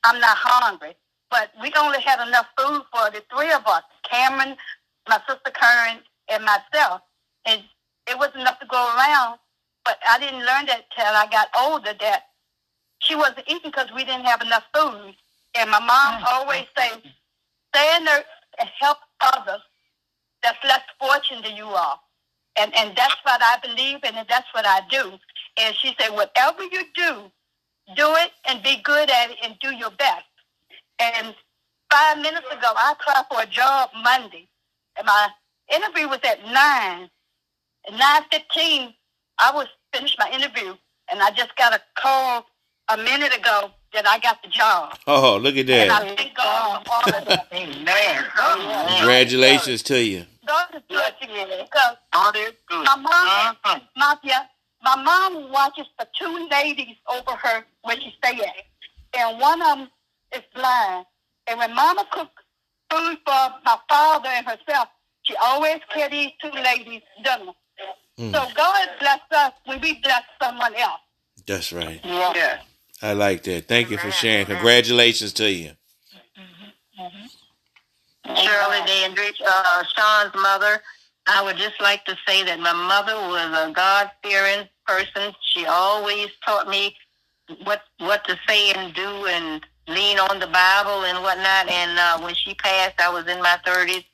"I'm 0.05 0.21
not 0.21 0.37
hungry." 0.39 0.97
But 1.31 1.53
we 1.63 1.73
only 1.79 2.01
had 2.01 2.27
enough 2.27 2.47
food 2.59 2.83
for 2.93 3.11
the 3.11 3.23
three 3.35 3.53
of 3.53 3.67
us, 3.67 3.83
Cameron, 4.11 4.57
my 5.09 5.21
sister 5.29 5.51
Karen, 5.53 6.01
and 6.29 6.45
myself, 6.45 7.03
and 7.45 7.63
it 8.07 8.19
was 8.19 8.31
enough 8.35 8.59
to 8.61 8.67
go 8.67 8.77
around. 8.77 9.39
But 9.85 9.99
I 10.07 10.19
didn't 10.19 10.45
learn 10.45 10.67
that 10.67 10.85
till 10.95 11.07
I 11.07 11.27
got 11.31 11.49
older 11.59 11.95
that 12.01 12.25
she 13.01 13.15
wasn't 13.15 13.45
eating 13.47 13.71
because 13.71 13.89
we 13.95 14.05
didn't 14.05 14.27
have 14.27 14.43
enough 14.43 14.65
food. 14.75 15.15
And 15.57 15.71
my 15.71 15.81
mom 15.81 16.23
mm. 16.23 16.25
always 16.27 16.67
say, 16.77 16.91
"Stay 17.75 17.97
in 17.97 18.05
there 18.05 18.25
and 18.61 18.69
help 18.81 18.99
others 19.21 19.63
that's 20.43 20.63
less 20.65 20.83
fortunate 21.01 21.45
than 21.45 21.57
you 21.57 21.67
are." 21.67 21.99
And 22.57 22.75
and 22.77 22.95
that's 22.97 23.17
what 23.23 23.41
I 23.43 23.59
believe 23.63 24.01
in, 24.05 24.15
and 24.15 24.29
that's 24.29 24.53
what 24.53 24.67
I 24.67 24.81
do. 24.91 25.19
And 25.57 25.75
she 25.77 25.95
said, 25.99 26.11
"Whatever 26.11 26.65
you 26.65 26.85
do, 26.95 27.31
do 27.97 28.15
it 28.17 28.33
and 28.45 28.63
be 28.63 28.77
good 28.83 29.11
at 29.11 29.31
it 29.31 29.39
and 29.43 29.59
do 29.61 29.75
your 29.75 29.91
best." 29.91 30.27
And 30.99 31.35
five 31.91 32.19
minutes 32.19 32.47
ago, 32.51 32.73
I 32.77 32.93
applied 32.93 33.25
for 33.31 33.43
a 33.43 33.47
job 33.47 33.91
Monday, 34.03 34.49
and 34.97 35.07
my 35.07 35.29
interview 35.75 36.09
was 36.09 36.21
at 36.25 36.45
nine. 36.45 37.11
At 37.89 37.95
nine 37.99 38.23
fifteen, 38.31 38.95
I 39.39 39.53
was 39.53 39.67
finished 39.95 40.17
my 40.19 40.31
interview, 40.31 40.75
and 41.11 41.23
I 41.23 41.31
just 41.31 41.57
got 41.57 41.75
a 41.75 41.81
call 41.97 42.47
a 42.91 42.97
minute 42.97 43.37
ago 43.37 43.71
that 43.93 44.07
I 44.07 44.19
got 44.19 44.43
the 44.43 44.49
job. 44.49 44.99
Oh, 45.07 45.37
look 45.37 45.55
at 45.57 45.69
And 45.71 45.91
that. 45.91 46.03
I 46.03 46.15
thank 46.17 46.37
God 46.37 46.87
all 46.91 47.15
of 47.15 47.27
that. 47.27 47.47
Amen. 47.53 48.25
Congratulations 48.99 49.83
to 49.85 50.03
you. 50.03 50.27
God 50.47 50.69
is 50.75 50.83
good 50.89 51.13
to 51.23 51.29
me 51.29 51.45
because 51.63 51.97
God 52.13 52.37
is 52.37 52.53
good. 52.69 52.85
my 52.85 52.97
mom, 52.97 53.57
Uh-huh. 53.65 53.81
my, 53.97 54.17
my 54.83 54.97
mom 55.03 55.51
watches 55.53 55.87
the 55.99 56.07
two 56.19 56.49
ladies 56.51 56.97
over 57.09 57.33
her 57.33 57.65
where 57.83 57.97
she 57.97 58.15
stay 58.23 58.39
at, 58.41 58.55
and 59.19 59.39
one 59.41 59.61
of 59.63 59.79
them 59.79 59.89
is 60.35 60.43
blind. 60.55 61.07
And 61.47 61.59
when 61.59 61.75
Mama 61.75 62.07
cook 62.11 62.31
food 62.91 63.19
for 63.27 63.55
my 63.65 63.79
father 63.89 64.29
and 64.29 64.47
herself, 64.47 64.89
she 65.29 65.37
always 65.43 65.79
carry 65.93 66.35
two 66.41 66.51
ladies 66.51 67.03
dinner. 67.23 67.53
Mm. 68.19 68.33
So 68.33 68.55
God 68.55 68.89
bless 68.99 69.21
us 69.31 69.53
when 69.67 69.81
we 69.81 70.01
bless 70.01 70.23
someone 70.43 70.75
else. 70.75 71.01
That's 71.47 71.73
right. 71.73 72.01
Yeah. 72.03 72.61
I 73.03 73.13
like 73.13 73.45
that. 73.45 73.69
Thank 73.69 73.91
you 73.91 73.99
for 73.99 74.11
sharing. 74.11 74.47
Congratulations 74.47 75.33
to 75.35 75.51
you. 75.51 75.73
Shirley 78.27 78.81
Dandridge, 78.87 79.41
uh, 79.47 79.85
Shawn's 79.95 80.35
mother. 80.35 80.81
I 81.27 81.43
would 81.43 81.57
just 81.57 81.81
like 81.81 82.05
to 82.07 82.17
say 82.27 82.43
that 82.45 82.59
my 82.59 82.73
mother 82.73 83.15
was 83.15 83.69
a 83.69 83.73
God 83.73 84.11
fearing 84.23 84.67
person. 84.87 85.35
She 85.53 85.67
always 85.67 86.29
taught 86.45 86.69
me 86.69 86.97
what 87.65 87.83
what 87.99 88.25
to 88.25 88.39
say 88.49 88.73
and 88.73 88.95
do 88.95 89.27
and 89.27 89.65
lean 89.89 90.19
on 90.19 90.41
the 90.41 90.47
Bible 90.47 91.05
and 91.05 91.23
whatnot. 91.23 91.69
And 91.69 91.99
uh, 91.99 92.21
when 92.21 92.35
she 92.35 92.55
passed, 92.55 93.01
I 93.01 93.11
was 93.11 93.27
in 93.27 93.41
my 93.43 93.59
thirties, 93.65 94.05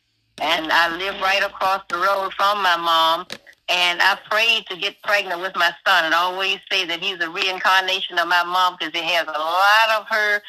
and 0.40 0.72
I 0.72 0.96
lived 0.96 1.20
right 1.22 1.42
across 1.44 1.82
the 1.90 1.98
road 1.98 2.32
from 2.36 2.62
my 2.62 2.76
mom. 2.76 3.26
And 3.68 4.02
I 4.02 4.18
prayed 4.30 4.66
to 4.68 4.76
get 4.76 5.02
pregnant 5.02 5.40
with 5.42 5.56
my 5.56 5.72
son, 5.86 6.04
and 6.06 6.14
I 6.14 6.18
always 6.18 6.58
say 6.70 6.86
that 6.86 7.00
he's 7.02 7.20
a 7.20 7.30
reincarnation 7.30 8.18
of 8.18 8.28
my 8.28 8.44
mom 8.44 8.76
because 8.78 8.92
he 8.94 9.06
has 9.14 9.26
a 9.28 9.32
lot 9.32 10.00
of 10.00 10.06
her 10.08 10.42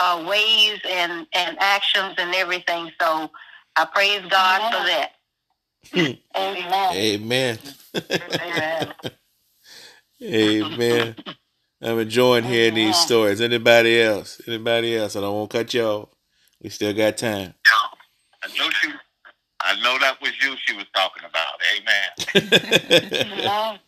uh, 0.00 0.24
ways 0.28 0.80
and, 0.90 1.26
and 1.34 1.56
actions 1.60 2.14
and 2.18 2.34
everything. 2.34 2.90
So 3.00 3.30
I 3.76 3.86
praise 3.94 4.22
God 4.30 4.62
for 4.72 4.86
that. 4.86 5.12
Amen. 6.36 6.92
Amen. 6.92 7.58
Amen. 8.40 8.94
Amen. 10.22 11.16
I'm 11.82 11.98
enjoying 12.00 12.44
hearing 12.44 12.74
these 12.74 12.98
stories. 12.98 13.40
Anybody 13.40 14.00
else? 14.02 14.40
Anybody 14.48 14.96
else? 14.96 15.16
I 15.16 15.20
don't 15.20 15.34
want 15.36 15.50
to 15.50 15.58
cut 15.58 15.74
you 15.74 15.82
off. 15.84 16.08
We 16.62 16.70
still 16.70 16.94
got 16.94 17.18
time. 17.18 17.54
I 18.42 18.48
know 18.58 18.70
she. 18.70 18.88
I 19.64 19.80
know 19.82 19.98
that 20.00 20.20
was 20.20 20.32
you 20.42 20.56
she 20.66 20.74
was 20.76 20.86
talking 20.94 21.24
about. 21.24 21.60
Amen. 21.76 23.30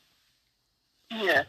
Yeah. 1.10 1.22
Yeah. 1.22 1.42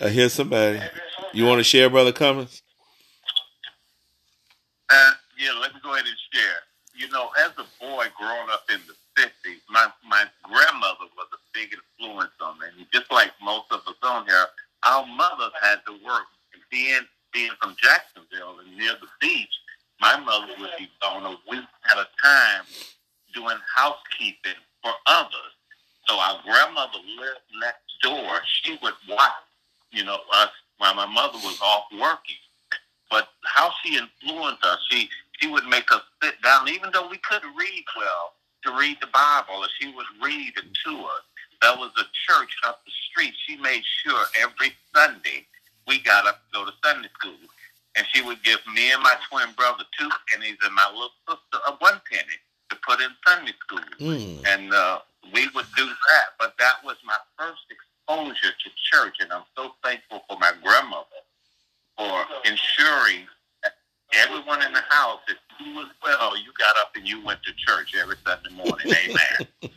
I 0.00 0.08
hear 0.08 0.28
somebody. 0.28 0.80
You 1.32 1.44
want 1.46 1.58
to 1.58 1.64
share, 1.64 1.90
Brother 1.90 2.12
Cummins? 2.12 2.62
Uh, 4.90 5.10
yeah, 5.38 5.52
let 5.60 5.74
me 5.74 5.80
go 5.82 5.92
ahead 5.94 6.06
and 6.06 6.16
share. 6.32 6.60
You 6.94 7.08
know, 7.10 7.30
as 7.44 7.52
a 7.58 7.66
boy 7.80 8.06
growing 8.18 8.48
up 8.50 8.64
in 8.70 8.80
the 8.86 9.22
50s, 9.22 9.60
my, 9.70 9.86
my 10.08 10.24
grandmother 10.42 11.06
was 11.16 11.28
a 11.32 11.38
big 11.54 11.74
influence 11.74 12.32
on 12.40 12.58
me. 12.58 12.66
And 12.78 12.86
just 12.92 13.10
like 13.12 13.32
most 13.42 13.66
of 13.70 13.80
us 13.86 13.94
on 14.02 14.26
here, 14.26 14.46
our 14.84 15.06
mothers 15.06 15.52
had 15.60 15.78
to 15.86 15.92
work. 16.04 16.24
Being, 16.70 17.00
being 17.32 17.50
from 17.62 17.76
Jacksonville 17.82 18.58
and 18.60 18.76
near 18.76 18.92
the 19.00 19.00
beach, 19.00 19.07
my 20.08 20.20
mother 20.24 20.52
would 20.60 20.70
be 20.78 20.88
gone 21.02 21.24
a 21.26 21.36
week 21.50 21.64
at 21.90 21.98
a 21.98 22.06
time 22.24 22.64
doing 23.34 23.56
housekeeping 23.76 24.58
for 24.82 24.92
others. 25.06 25.52
So 26.08 26.14
our 26.18 26.40
grandmother 26.44 26.98
lived 27.18 27.40
next 27.60 27.82
door. 28.02 28.40
She 28.62 28.78
would 28.82 28.94
watch, 29.08 29.32
you 29.92 30.04
know, 30.04 30.18
us 30.32 30.50
while 30.78 30.94
my 30.94 31.06
mother 31.06 31.38
was 31.38 31.58
off 31.60 31.84
working 32.00 32.36
but 33.10 33.28
how 33.44 33.70
she 33.82 33.96
influenced 33.98 34.64
us, 34.64 34.78
she 34.90 35.08
she 35.40 35.48
would 35.48 35.66
make 35.66 35.90
us 35.92 36.02
sit 36.22 36.40
down, 36.42 36.68
even 36.68 36.90
though 36.92 37.08
we 37.08 37.18
couldn't 37.18 37.54
read 37.56 37.84
well, 37.96 38.32
to 38.64 38.72
read 38.78 38.98
the 39.00 39.06
Bible, 39.08 39.64
she 39.78 39.92
would 39.94 40.06
read 40.22 40.52
it 40.56 40.64
to 40.84 40.90
us. 40.98 41.22
There 41.62 41.76
was 41.76 41.90
a 41.98 42.04
church 42.26 42.52
up 42.66 42.82
the 42.84 42.92
street. 43.10 43.34
She 43.46 43.56
made 43.56 43.82
sure 44.04 44.24
every 44.40 44.72
Sunday 44.94 45.46
we 45.86 46.00
got 46.00 46.26
up 46.26 46.40
to 46.52 46.58
go 46.58 46.64
to 46.66 46.72
Sunday 46.84 47.08
school, 47.18 47.38
and 47.96 48.06
she 48.12 48.22
would 48.22 48.42
give 48.44 48.58
me 48.74 48.92
and 48.92 49.02
my 49.02 49.14
twin 49.30 49.48
brother 49.56 49.84
two 49.98 50.08
pennies 50.28 50.56
and 50.64 50.74
my 50.74 50.88
little 50.92 51.10
sister 51.28 51.58
a 51.68 51.72
one 51.78 52.00
penny 52.10 52.38
to 52.70 52.76
put 52.86 53.00
in 53.00 53.10
Sunday 53.26 53.52
school 53.60 53.80
Mm. 54.00 54.46
and 54.46 54.74
uh, 54.74 55.00
we 55.32 55.48
would 55.54 55.66
do 55.76 55.86
that. 55.86 56.26
But 56.38 56.54
that 56.58 56.84
was 56.84 56.96
my 57.04 57.16
first 57.38 57.62
exposure 57.70 58.52
to 58.52 58.70
church, 58.92 59.16
and 59.20 59.32
I'm 59.32 59.44
so 59.56 59.72
thankful 59.84 60.22
for 60.28 60.38
my 60.38 60.52
grandmother 60.62 61.06
for 61.96 62.24
ensuring 62.44 63.26
that 63.62 63.74
everyone 64.14 64.62
in 64.62 64.72
the 64.72 64.82
house, 64.88 65.20
if 65.28 65.36
you 65.60 65.74
was 65.74 65.88
well, 66.02 66.36
you 66.38 66.52
got 66.58 66.76
up 66.78 66.92
and 66.94 67.06
you 67.08 67.24
went 67.24 67.40
to 67.42 67.52
church 67.54 67.94
every 68.00 68.16
Sunday 68.26 68.50
morning. 68.54 68.86
Amen. 68.86 69.72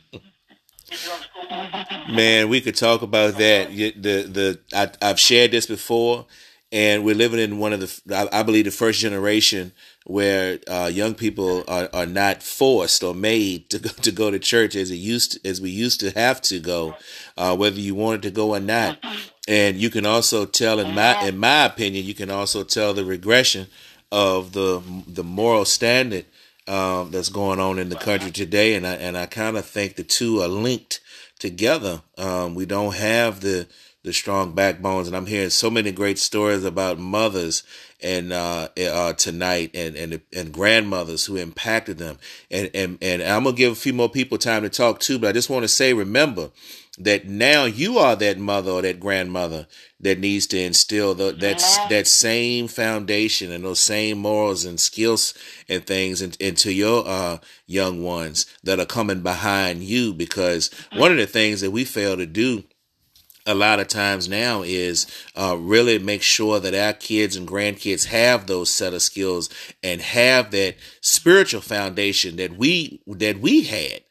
Man, 2.22 2.50
we 2.50 2.62
could 2.62 2.76
talk 2.76 3.02
about 3.02 3.40
that. 3.40 3.72
The 3.72 3.90
the 3.96 4.60
I, 4.76 4.92
I've 5.02 5.20
shared 5.20 5.50
this 5.50 5.66
before, 5.66 6.28
and 6.72 7.04
we're 7.04 7.16
living 7.16 7.40
in 7.40 7.58
one 7.58 7.74
of 7.74 7.80
the 7.80 8.16
I, 8.16 8.42
I 8.42 8.44
believe 8.44 8.66
the 8.66 8.72
first 8.72 9.00
generation 9.00 9.72
where 10.06 10.60
uh, 10.68 10.92
young 10.94 11.16
people 11.16 11.64
are, 11.68 11.90
are 11.92 12.06
not 12.06 12.44
forced 12.44 13.04
or 13.04 13.16
made 13.16 13.72
to 13.72 13.80
go 13.80 13.90
to 13.90 14.12
go 14.12 14.30
to 14.30 14.38
church 14.38 14.76
as 14.76 14.92
it 14.92 14.98
used 14.98 15.44
as 15.44 15.62
we 15.62 15.72
used 15.72 16.00
to 16.02 16.12
have 16.12 16.44
to 16.44 16.60
go, 16.60 16.96
uh, 17.38 17.56
whether 17.56 17.80
you 17.80 17.96
wanted 17.96 18.22
to 18.22 18.30
go 18.30 18.54
or 18.54 18.60
not. 18.60 19.04
And 19.48 19.78
you 19.78 19.90
can 19.90 20.06
also 20.06 20.46
tell, 20.46 20.80
in 20.80 20.94
my 20.94 21.28
in 21.28 21.40
my 21.40 21.66
opinion, 21.66 22.06
you 22.06 22.14
can 22.14 22.30
also 22.30 22.64
tell 22.64 22.94
the 22.94 23.04
regression 23.04 23.66
of 24.12 24.54
the 24.54 24.80
the 25.08 25.24
moral 25.24 25.66
standard 25.66 26.26
um, 26.68 27.10
that's 27.10 27.30
going 27.30 27.60
on 27.60 27.80
in 27.80 27.90
the 27.90 27.96
country 27.96 28.30
today, 28.30 28.76
and 28.76 28.86
I 28.86 28.94
and 28.94 29.18
I 29.18 29.26
kind 29.26 29.58
of 29.58 29.66
think 29.66 29.96
the 29.96 30.04
two 30.04 30.40
are 30.40 30.48
linked 30.48 31.01
together. 31.42 32.04
Um, 32.18 32.56
we 32.56 32.66
don't 32.66 32.96
have 32.96 33.42
the 33.42 33.68
the 34.04 34.14
strong 34.14 34.54
backbones, 34.54 35.08
and 35.08 35.16
I'm 35.16 35.28
hearing 35.28 35.52
so 35.52 35.70
many 35.70 35.92
great 35.92 36.18
stories 36.18 36.64
about 36.64 36.98
mothers 36.98 37.62
and 38.02 38.32
uh, 38.32 38.70
uh, 38.78 39.14
tonight, 39.14 39.72
and 39.74 39.96
and 39.96 40.22
and 40.34 40.54
grandmothers 40.54 41.26
who 41.26 41.36
impacted 41.36 41.98
them, 41.98 42.20
and 42.50 42.70
and 42.74 42.98
and 43.02 43.24
I'm 43.24 43.44
gonna 43.44 43.56
give 43.56 43.74
a 43.74 43.76
few 43.76 43.94
more 43.94 44.10
people 44.10 44.38
time 44.38 44.62
to 44.64 44.70
talk 44.70 45.00
too, 45.00 45.20
but 45.20 45.30
I 45.30 45.32
just 45.34 45.50
want 45.50 45.64
to 45.64 45.68
say, 45.68 45.94
remember 45.94 46.52
that 47.04 47.28
now 47.28 47.66
you 47.66 47.98
are 47.98 48.16
that 48.16 48.38
mother 48.38 48.72
or 48.72 48.82
that 48.82 49.00
grandmother 49.00 49.68
that 50.00 50.20
needs 50.20 50.48
to 50.48 50.60
instill 50.60 51.14
the, 51.14 51.32
that 51.32 51.64
Amen. 51.64 51.90
that 51.90 52.08
same 52.08 52.68
foundation 52.68 53.52
and 53.52 53.64
those 53.64 53.80
same 53.80 54.18
morals 54.18 54.66
and 54.66 54.80
skills 54.80 55.34
and 55.70 55.86
things 55.86 56.22
in, 56.22 56.34
into 56.40 56.72
your 56.72 57.04
uh, 57.08 57.38
young 57.68 58.04
ones 58.04 58.46
that 58.64 58.80
are 58.80 58.86
coming 58.86 59.22
behind 59.22 59.84
you 59.84 60.14
because 60.14 60.70
one 60.94 61.12
of 61.12 61.18
the 61.18 61.28
things 61.28 61.62
that 61.62 61.72
we 61.72 61.86
fail 61.86 62.18
to 62.18 62.26
do 62.26 62.64
a 63.46 63.56
lot 63.56 63.80
of 63.80 63.88
times 63.88 64.30
now 64.30 64.62
is 64.62 65.08
uh, 65.36 65.56
really 65.58 65.98
make 65.98 66.22
sure 66.22 66.60
that 66.60 66.76
our 66.76 66.94
kids 66.94 67.36
and 67.36 67.48
grandkids 67.48 68.06
have 68.06 68.48
those 68.48 68.70
set 68.70 68.94
of 68.94 69.02
skills 69.02 69.50
and 69.82 70.02
have 70.02 70.52
that 70.52 70.76
spiritual 71.02 71.62
foundation 71.62 72.36
that 72.36 72.56
we 72.58 73.02
that 73.08 73.40
we 73.40 73.64
had. 73.64 74.02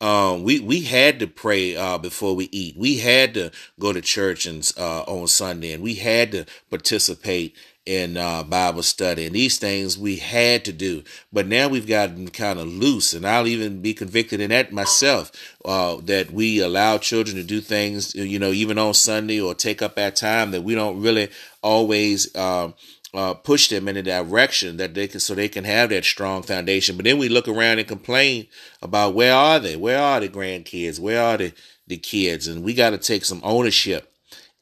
Um, 0.00 0.44
we 0.44 0.60
we 0.60 0.82
had 0.82 1.20
to 1.20 1.26
pray 1.26 1.76
uh, 1.76 1.98
before 1.98 2.34
we 2.34 2.48
eat. 2.52 2.76
We 2.76 2.98
had 2.98 3.34
to 3.34 3.50
go 3.78 3.92
to 3.92 4.00
church 4.00 4.46
and 4.46 4.68
uh, 4.78 5.02
on 5.02 5.26
Sunday, 5.26 5.72
and 5.72 5.82
we 5.82 5.94
had 5.94 6.32
to 6.32 6.46
participate 6.70 7.54
in 7.84 8.16
uh, 8.16 8.42
Bible 8.42 8.82
study. 8.82 9.26
And 9.26 9.34
these 9.34 9.58
things 9.58 9.98
we 9.98 10.16
had 10.16 10.64
to 10.66 10.72
do. 10.72 11.02
But 11.32 11.46
now 11.46 11.68
we've 11.68 11.86
gotten 11.86 12.28
kind 12.28 12.58
of 12.58 12.66
loose, 12.66 13.12
and 13.12 13.26
I'll 13.26 13.46
even 13.46 13.82
be 13.82 13.92
convicted 13.92 14.40
in 14.40 14.50
that 14.50 14.72
myself 14.72 15.32
uh, 15.64 15.96
that 16.04 16.30
we 16.30 16.60
allow 16.60 16.98
children 16.98 17.36
to 17.36 17.42
do 17.42 17.60
things, 17.60 18.14
you 18.14 18.38
know, 18.38 18.52
even 18.52 18.78
on 18.78 18.94
Sunday 18.94 19.40
or 19.40 19.54
take 19.54 19.82
up 19.82 19.98
our 19.98 20.10
time 20.10 20.50
that 20.52 20.62
we 20.62 20.74
don't 20.74 21.00
really 21.00 21.28
always. 21.62 22.34
Uh, 22.34 22.72
uh, 23.12 23.34
push 23.34 23.68
them 23.68 23.88
in 23.88 23.96
a 23.96 24.02
direction 24.02 24.76
that 24.76 24.94
they 24.94 25.08
can 25.08 25.20
so 25.20 25.34
they 25.34 25.48
can 25.48 25.64
have 25.64 25.90
that 25.90 26.04
strong 26.04 26.42
foundation. 26.42 26.96
But 26.96 27.04
then 27.04 27.18
we 27.18 27.28
look 27.28 27.48
around 27.48 27.78
and 27.78 27.88
complain 27.88 28.46
about 28.82 29.14
where 29.14 29.34
are 29.34 29.58
they? 29.58 29.76
Where 29.76 30.00
are 30.00 30.20
the 30.20 30.28
grandkids? 30.28 31.00
Where 31.00 31.22
are 31.22 31.36
the, 31.36 31.52
the 31.86 31.96
kids? 31.96 32.46
And 32.46 32.62
we 32.62 32.74
got 32.74 32.90
to 32.90 32.98
take 32.98 33.24
some 33.24 33.40
ownership 33.42 34.06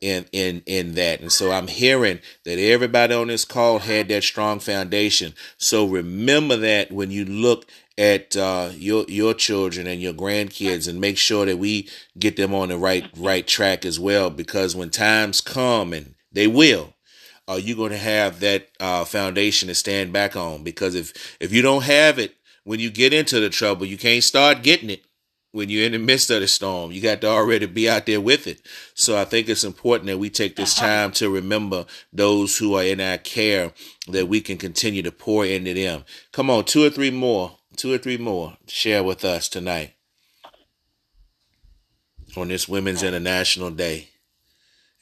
in 0.01 0.27
in 0.31 0.63
in 0.65 0.95
that 0.95 1.21
and 1.21 1.33
so 1.33 1.51
i'm 1.51 1.67
hearing 1.67 2.21
that 2.45 2.57
everybody 2.57 3.13
on 3.13 3.27
this 3.27 3.45
call 3.45 3.81
had 3.81 4.07
that 4.07 4.23
strong 4.23 4.61
foundation 4.61 5.35
so 5.57 5.85
remember 5.85 6.57
that 6.57 6.93
when 6.93 7.11
you 7.11 7.25
look 7.25 7.67
at 7.97 8.37
uh, 8.37 8.71
your 8.77 9.05
your 9.09 9.35
children 9.35 9.89
and 9.89 10.01
your 10.01 10.13
grandkids 10.13 10.87
and 10.89 11.01
make 11.01 11.19
sure 11.19 11.45
that 11.45 11.59
we 11.59 11.89
get 12.17 12.37
them 12.37 12.55
on 12.55 12.69
the 12.69 12.79
right 12.79 13.11
right 13.17 13.47
track 13.49 13.85
as 13.85 13.99
well 13.99 14.31
because 14.31 14.77
when 14.77 14.89
times 14.89 15.41
come 15.41 15.93
and 15.93 16.15
they 16.31 16.47
will 16.47 16.95
uh, 17.49 17.55
you're 17.55 17.77
going 17.77 17.93
to 17.93 17.99
have 17.99 18.41
that 18.41 18.69
uh, 18.81 19.05
foundation 19.05 19.69
to 19.69 19.75
stand 19.75 20.13
back 20.13 20.37
on 20.37 20.63
because 20.63 20.95
if 20.95 21.37
if 21.41 21.53
you 21.53 21.63
don't 21.63 21.85
have 21.85 22.19
it 22.19 22.35
when 22.65 22.81
you 22.81 22.91
get 22.91 23.13
into 23.13 23.41
the 23.41 23.51
trouble 23.51 23.87
you 23.87 23.99
can't 23.99 24.23
start 24.23 24.63
getting 24.63 24.91
it 24.91 25.05
when 25.53 25.71
you're 25.71 25.87
in 25.87 25.93
the 25.93 25.99
midst 25.99 26.31
of 26.31 26.41
the 26.41 26.49
storm. 26.49 26.93
You 26.93 27.01
got 27.01 27.21
to 27.23 27.29
already 27.29 27.67
be 27.67 27.89
out 27.89 28.07
there 28.07 28.21
with 28.21 28.47
it. 28.47 28.61
So 28.95 29.19
I 29.19 29.25
think 29.25 29.49
it's 29.49 29.65
important 29.65 30.07
that 30.09 30.19
we 30.19 30.31
take 30.31 30.57
this 30.57 30.79
uh-huh. 30.79 30.87
time 30.87 31.13
to 31.13 31.31
remember 31.31 31.87
those 32.13 32.59
who 32.59 32.75
are 32.75 32.85
in 32.85 33.01
our 33.01 33.19
care 33.19 33.73
that 34.09 34.29
we 34.29 34.41
can 34.41 34.59
continue 34.59 35.03
to 35.03 35.13
pour 35.13 35.45
into 35.45 35.75
them. 35.75 36.05
Come 36.33 36.51
on, 36.51 36.65
two 36.65 36.85
or 36.85 36.91
three 36.91 37.11
more, 37.11 37.59
two 37.77 37.93
or 37.93 37.99
three 37.99 38.19
more 38.19 38.57
share 38.67 39.03
with 39.03 39.25
us 39.25 39.49
tonight 39.49 39.95
on 42.37 42.49
this 42.49 42.69
Women's 42.69 43.03
International 43.03 43.71
Day. 43.71 44.11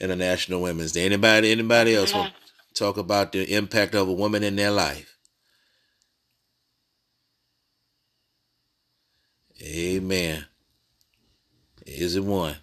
International 0.01 0.61
Women's 0.61 0.93
Day. 0.93 1.07
Anybody 1.07 1.53
anybody 1.53 1.95
else 1.95 2.15
want 2.15 2.33
to 2.33 2.39
mm-hmm. 2.39 2.75
talk 2.75 2.97
about 2.97 3.33
the 3.33 3.55
impact 3.55 3.95
of 3.95 4.09
a 4.09 4.13
woman 4.13 4.43
in 4.43 4.57
their 4.57 4.71
life? 4.71 5.17
Amen. 9.63 10.45
Is 11.87 12.17
it 12.17 12.25
one? 12.25 12.57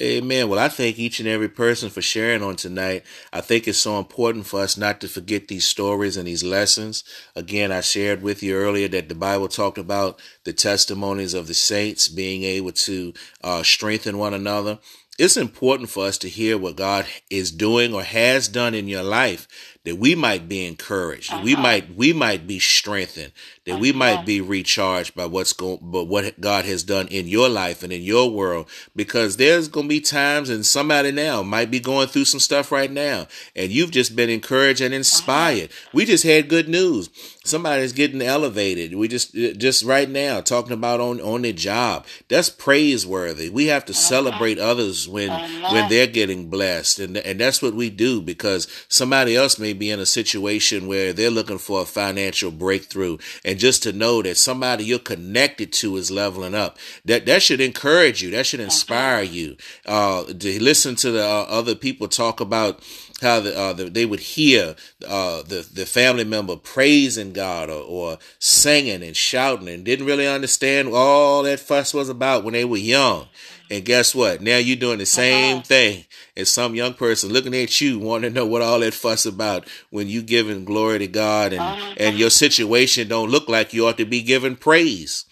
Amen. 0.00 0.48
Well, 0.48 0.60
I 0.60 0.68
thank 0.68 0.96
each 0.98 1.18
and 1.18 1.28
every 1.28 1.48
person 1.48 1.90
for 1.90 2.00
sharing 2.00 2.40
on 2.40 2.54
tonight. 2.54 3.02
I 3.32 3.40
think 3.40 3.66
it's 3.66 3.78
so 3.78 3.98
important 3.98 4.46
for 4.46 4.60
us 4.60 4.76
not 4.76 5.00
to 5.00 5.08
forget 5.08 5.48
these 5.48 5.66
stories 5.66 6.16
and 6.16 6.28
these 6.28 6.44
lessons. 6.44 7.02
Again, 7.34 7.72
I 7.72 7.80
shared 7.80 8.22
with 8.22 8.40
you 8.40 8.54
earlier 8.54 8.86
that 8.88 9.08
the 9.08 9.16
Bible 9.16 9.48
talked 9.48 9.76
about 9.76 10.20
the 10.44 10.52
testimonies 10.52 11.34
of 11.34 11.48
the 11.48 11.54
saints 11.54 12.06
being 12.06 12.44
able 12.44 12.70
to 12.72 13.12
uh, 13.42 13.64
strengthen 13.64 14.18
one 14.18 14.34
another. 14.34 14.78
It's 15.18 15.36
important 15.36 15.90
for 15.90 16.06
us 16.06 16.16
to 16.18 16.28
hear 16.28 16.56
what 16.56 16.76
God 16.76 17.04
is 17.28 17.50
doing 17.50 17.92
or 17.92 18.04
has 18.04 18.46
done 18.46 18.74
in 18.74 18.86
your 18.86 19.02
life 19.02 19.48
that 19.84 19.96
we 19.96 20.14
might 20.14 20.48
be 20.48 20.66
encouraged, 20.66 21.32
uh-huh. 21.32 21.42
we 21.44 21.56
might 21.56 21.94
we 21.94 22.12
might 22.12 22.46
be 22.46 22.58
strengthened, 22.58 23.32
that 23.64 23.72
uh-huh. 23.72 23.80
we 23.80 23.92
might 23.92 24.24
be 24.24 24.40
recharged 24.40 25.14
by 25.14 25.26
what's 25.26 25.52
going 25.52 25.78
but 25.82 26.04
what 26.04 26.40
God 26.40 26.64
has 26.64 26.82
done 26.82 27.06
in 27.08 27.28
your 27.28 27.48
life 27.48 27.82
and 27.82 27.92
in 27.92 28.02
your 28.02 28.30
world 28.30 28.66
because 28.96 29.36
there's 29.36 29.68
going 29.68 29.86
to 29.86 29.88
be 29.88 30.00
times 30.00 30.48
and 30.48 30.64
somebody 30.64 31.12
now 31.12 31.42
might 31.42 31.70
be 31.70 31.78
going 31.78 32.08
through 32.08 32.24
some 32.24 32.40
stuff 32.40 32.72
right 32.72 32.90
now 32.90 33.26
and 33.54 33.70
you've 33.70 33.90
just 33.90 34.16
been 34.16 34.30
encouraged 34.30 34.80
and 34.80 34.94
inspired. 34.94 35.70
Uh-huh. 35.70 35.90
We 35.92 36.04
just 36.06 36.24
had 36.24 36.48
good 36.48 36.68
news. 36.68 37.10
Somebody's 37.44 37.92
getting 37.92 38.22
elevated. 38.22 38.94
We 38.94 39.08
just 39.08 39.34
just 39.34 39.84
right 39.84 40.08
now 40.08 40.40
talking 40.40 40.72
about 40.72 41.00
on 41.00 41.20
on 41.20 41.42
their 41.42 41.52
job. 41.52 42.06
That's 42.28 42.50
praiseworthy. 42.50 43.48
We 43.50 43.66
have 43.66 43.84
to 43.86 43.92
uh-huh. 43.92 44.00
celebrate 44.00 44.58
others 44.58 45.08
when 45.08 45.30
when 45.72 45.88
they're 45.88 46.06
getting 46.06 46.48
blessed 46.48 46.98
and 47.00 47.16
and 47.18 47.38
that's 47.38 47.62
what 47.62 47.74
we 47.74 47.90
do 47.90 48.20
because 48.22 48.66
somebody 48.88 49.36
else 49.36 49.58
may 49.58 49.67
be 49.72 49.90
in 49.90 50.00
a 50.00 50.06
situation 50.06 50.86
where 50.86 51.12
they're 51.12 51.30
looking 51.30 51.58
for 51.58 51.82
a 51.82 51.86
financial 51.86 52.50
breakthrough. 52.50 53.18
And 53.44 53.58
just 53.58 53.82
to 53.84 53.92
know 53.92 54.22
that 54.22 54.36
somebody 54.36 54.84
you're 54.84 54.98
connected 54.98 55.72
to 55.74 55.96
is 55.96 56.10
leveling 56.10 56.54
up 56.54 56.78
that 57.04 57.26
that 57.26 57.42
should 57.42 57.60
encourage 57.60 58.22
you. 58.22 58.30
That 58.30 58.46
should 58.46 58.60
inspire 58.60 59.22
you. 59.22 59.56
Uh, 59.86 60.24
to 60.24 60.62
listen 60.62 60.96
to 60.96 61.10
the 61.10 61.24
uh, 61.24 61.46
other 61.48 61.74
people 61.74 62.08
talk 62.08 62.40
about 62.40 62.82
how 63.20 63.40
the, 63.40 63.58
uh, 63.58 63.72
the, 63.72 63.84
they 63.90 64.06
would 64.06 64.20
hear 64.20 64.76
uh, 65.06 65.42
the 65.42 65.68
the 65.72 65.86
family 65.86 66.24
member 66.24 66.56
praising 66.56 67.32
God 67.32 67.68
or, 67.68 67.82
or 67.82 68.18
singing 68.38 69.02
and 69.02 69.16
shouting 69.16 69.68
and 69.68 69.84
didn't 69.84 70.06
really 70.06 70.26
understand 70.26 70.88
all 70.88 71.42
that 71.42 71.60
fuss 71.60 71.92
was 71.92 72.08
about 72.08 72.44
when 72.44 72.54
they 72.54 72.64
were 72.64 72.76
young. 72.76 73.28
And 73.70 73.84
guess 73.84 74.14
what? 74.14 74.40
Now 74.40 74.56
you're 74.56 74.76
doing 74.76 74.98
the 74.98 75.06
same 75.06 75.62
thing 75.62 76.04
as 76.36 76.48
some 76.48 76.74
young 76.74 76.94
person 76.94 77.32
looking 77.32 77.54
at 77.54 77.80
you, 77.80 77.98
wanting 77.98 78.32
to 78.32 78.40
know 78.40 78.46
what 78.46 78.62
all 78.62 78.80
that 78.80 78.94
fuss 78.94 79.26
about 79.26 79.68
when 79.90 80.08
you 80.08 80.22
giving 80.22 80.64
glory 80.64 80.98
to 81.00 81.06
God 81.06 81.52
and 81.52 81.60
uh-huh. 81.60 81.94
and 81.98 82.18
your 82.18 82.30
situation 82.30 83.08
don't 83.08 83.30
look 83.30 83.48
like 83.48 83.74
you 83.74 83.86
ought 83.86 83.98
to 83.98 84.06
be 84.06 84.22
giving 84.22 84.56
praise. 84.56 85.24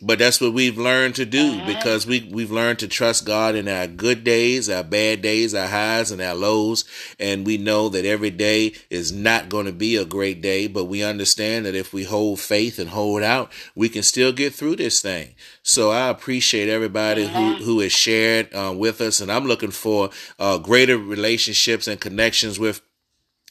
But 0.00 0.20
that's 0.20 0.40
what 0.40 0.52
we've 0.52 0.78
learned 0.78 1.16
to 1.16 1.26
do 1.26 1.54
uh-huh. 1.54 1.66
because 1.66 2.06
we 2.06 2.28
we've 2.30 2.52
learned 2.52 2.78
to 2.80 2.88
trust 2.88 3.24
God 3.24 3.54
in 3.54 3.66
our 3.66 3.86
good 3.86 4.22
days, 4.22 4.68
our 4.68 4.84
bad 4.84 5.22
days, 5.22 5.54
our 5.54 5.66
highs 5.66 6.10
and 6.10 6.20
our 6.20 6.34
lows, 6.34 6.84
and 7.18 7.46
we 7.46 7.56
know 7.56 7.88
that 7.88 8.04
every 8.04 8.30
day 8.30 8.74
is 8.90 9.10
not 9.10 9.48
going 9.48 9.66
to 9.66 9.72
be 9.72 9.96
a 9.96 10.04
great 10.04 10.40
day, 10.40 10.66
but 10.66 10.84
we 10.84 11.02
understand 11.02 11.66
that 11.66 11.74
if 11.74 11.92
we 11.92 12.04
hold 12.04 12.38
faith 12.38 12.78
and 12.78 12.90
hold 12.90 13.22
out, 13.22 13.50
we 13.74 13.88
can 13.88 14.02
still 14.02 14.30
get 14.30 14.54
through 14.54 14.76
this 14.76 15.00
thing. 15.00 15.34
So 15.68 15.90
I 15.90 16.08
appreciate 16.08 16.70
everybody 16.70 17.26
who 17.26 17.56
who 17.56 17.80
has 17.80 17.92
shared 17.92 18.48
uh, 18.54 18.72
with 18.74 19.02
us, 19.02 19.20
and 19.20 19.30
I'm 19.30 19.44
looking 19.44 19.70
for 19.70 20.08
uh, 20.38 20.56
greater 20.56 20.96
relationships 20.96 21.86
and 21.86 22.00
connections 22.00 22.58
with 22.58 22.80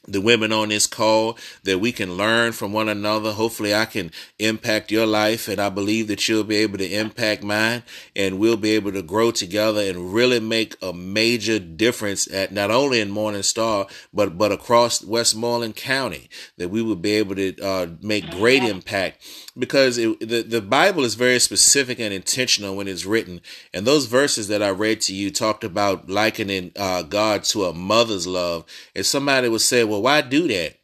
the 0.08 0.22
women 0.22 0.52
on 0.52 0.70
this 0.70 0.88
call 0.88 1.38
that 1.64 1.80
we 1.80 1.92
can 1.92 2.16
learn 2.16 2.54
from 2.54 2.72
one 2.72 2.88
another. 2.88 3.32
Hopefully, 3.34 3.76
I 3.76 3.86
can 3.86 4.12
impact 4.40 4.92
your 4.92 5.06
life, 5.06 5.48
and 5.48 5.60
I 5.60 5.70
believe 5.70 6.08
that 6.08 6.28
you'll 6.28 6.44
be 6.44 6.58
able 6.58 6.78
to 6.78 6.90
impact 6.90 7.44
mine, 7.44 7.84
and 8.16 8.40
we'll 8.40 8.58
be 8.58 8.72
able 8.72 8.94
to 8.94 9.02
grow 9.02 9.32
together 9.32 9.82
and 9.82 10.14
really 10.14 10.40
make 10.40 10.76
a 10.82 10.94
major 10.94 11.60
difference 11.60 12.32
at 12.32 12.52
not 12.52 12.72
only 12.72 13.02
in 13.02 13.12
Morning 13.12 13.44
Star, 13.44 13.88
but 14.14 14.38
but 14.38 14.52
across 14.52 15.04
Westmoreland 15.04 15.76
County. 15.76 16.30
That 16.58 16.70
we 16.70 16.82
will 16.82 16.96
be 16.96 17.14
able 17.14 17.36
to 17.36 17.60
uh, 17.62 17.88
make 18.02 18.30
great 18.32 18.64
impact 18.64 19.22
because 19.58 19.98
it, 19.98 20.20
the 20.20 20.42
the 20.42 20.62
Bible 20.62 21.04
is 21.04 21.16
very 21.16 21.40
specific 21.40 22.00
and 22.00 22.14
intentional 22.14 22.76
when 22.76 22.88
it's 22.88 23.06
written, 23.06 23.42
and 23.74 23.86
those 23.86 24.06
verses 24.06 24.48
that 24.48 24.64
I 24.64 24.70
read 24.70 25.02
to 25.02 25.14
you 25.14 25.32
talked 25.32 25.64
about 25.64 26.10
likening 26.10 26.72
uh, 26.78 27.02
God 27.04 27.44
to 27.46 27.66
a 27.66 27.74
mother's 27.74 28.26
love, 28.26 28.64
and 28.96 29.06
somebody 29.06 29.50
would 29.50 29.62
say, 29.62 29.84
well 29.84 29.97
why 30.00 30.22
do 30.22 30.48
that? 30.48 30.76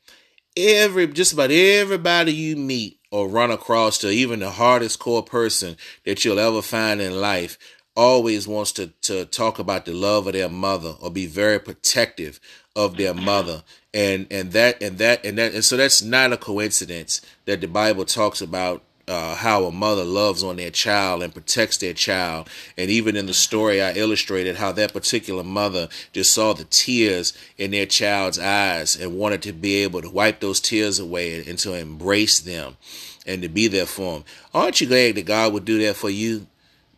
Every 0.55 1.07
just 1.07 1.33
about 1.33 1.51
everybody 1.51 2.33
you 2.33 2.55
meet 2.55 2.99
or 3.11 3.27
run 3.27 3.51
across 3.51 3.97
to 3.99 4.09
even 4.09 4.39
the 4.39 4.51
hardest 4.51 4.99
core 4.99 5.23
person 5.23 5.77
that 6.05 6.23
you'll 6.23 6.39
ever 6.39 6.61
find 6.61 7.01
in 7.01 7.19
life 7.19 7.57
always 7.95 8.47
wants 8.47 8.71
to 8.73 8.87
to 9.01 9.25
talk 9.25 9.59
about 9.59 9.85
the 9.85 9.93
love 9.93 10.27
of 10.27 10.33
their 10.33 10.49
mother 10.49 10.95
or 10.99 11.11
be 11.11 11.27
very 11.27 11.59
protective 11.59 12.39
of 12.75 12.97
their 12.97 13.13
mother 13.13 13.63
and 13.93 14.25
and 14.31 14.51
that 14.51 14.81
and 14.81 14.97
that 14.97 15.23
and 15.25 15.37
that 15.37 15.53
and 15.53 15.63
so 15.63 15.77
that's 15.77 16.01
not 16.01 16.33
a 16.33 16.37
coincidence 16.37 17.21
that 17.45 17.61
the 17.61 17.67
bible 17.67 18.03
talks 18.03 18.41
about 18.41 18.83
uh, 19.07 19.35
how 19.35 19.65
a 19.65 19.71
mother 19.71 20.03
loves 20.03 20.43
on 20.43 20.55
their 20.55 20.69
child 20.69 21.21
and 21.21 21.33
protects 21.33 21.77
their 21.77 21.93
child. 21.93 22.49
And 22.77 22.89
even 22.89 23.15
in 23.15 23.25
the 23.25 23.33
story, 23.33 23.81
I 23.81 23.93
illustrated 23.93 24.55
how 24.55 24.71
that 24.73 24.93
particular 24.93 25.43
mother 25.43 25.89
just 26.13 26.33
saw 26.33 26.53
the 26.53 26.63
tears 26.65 27.33
in 27.57 27.71
their 27.71 27.85
child's 27.85 28.39
eyes 28.39 28.95
and 28.95 29.17
wanted 29.17 29.41
to 29.43 29.53
be 29.53 29.83
able 29.83 30.01
to 30.01 30.09
wipe 30.09 30.39
those 30.39 30.61
tears 30.61 30.99
away 30.99 31.43
and 31.45 31.57
to 31.59 31.73
embrace 31.73 32.39
them 32.39 32.77
and 33.25 33.41
to 33.41 33.49
be 33.49 33.67
there 33.67 33.85
for 33.85 34.13
them. 34.13 34.23
Aren't 34.53 34.79
you 34.81 34.87
glad 34.87 35.15
that 35.15 35.25
God 35.25 35.53
would 35.53 35.65
do 35.65 35.79
that 35.79 35.95
for 35.95 36.09
you? 36.09 36.47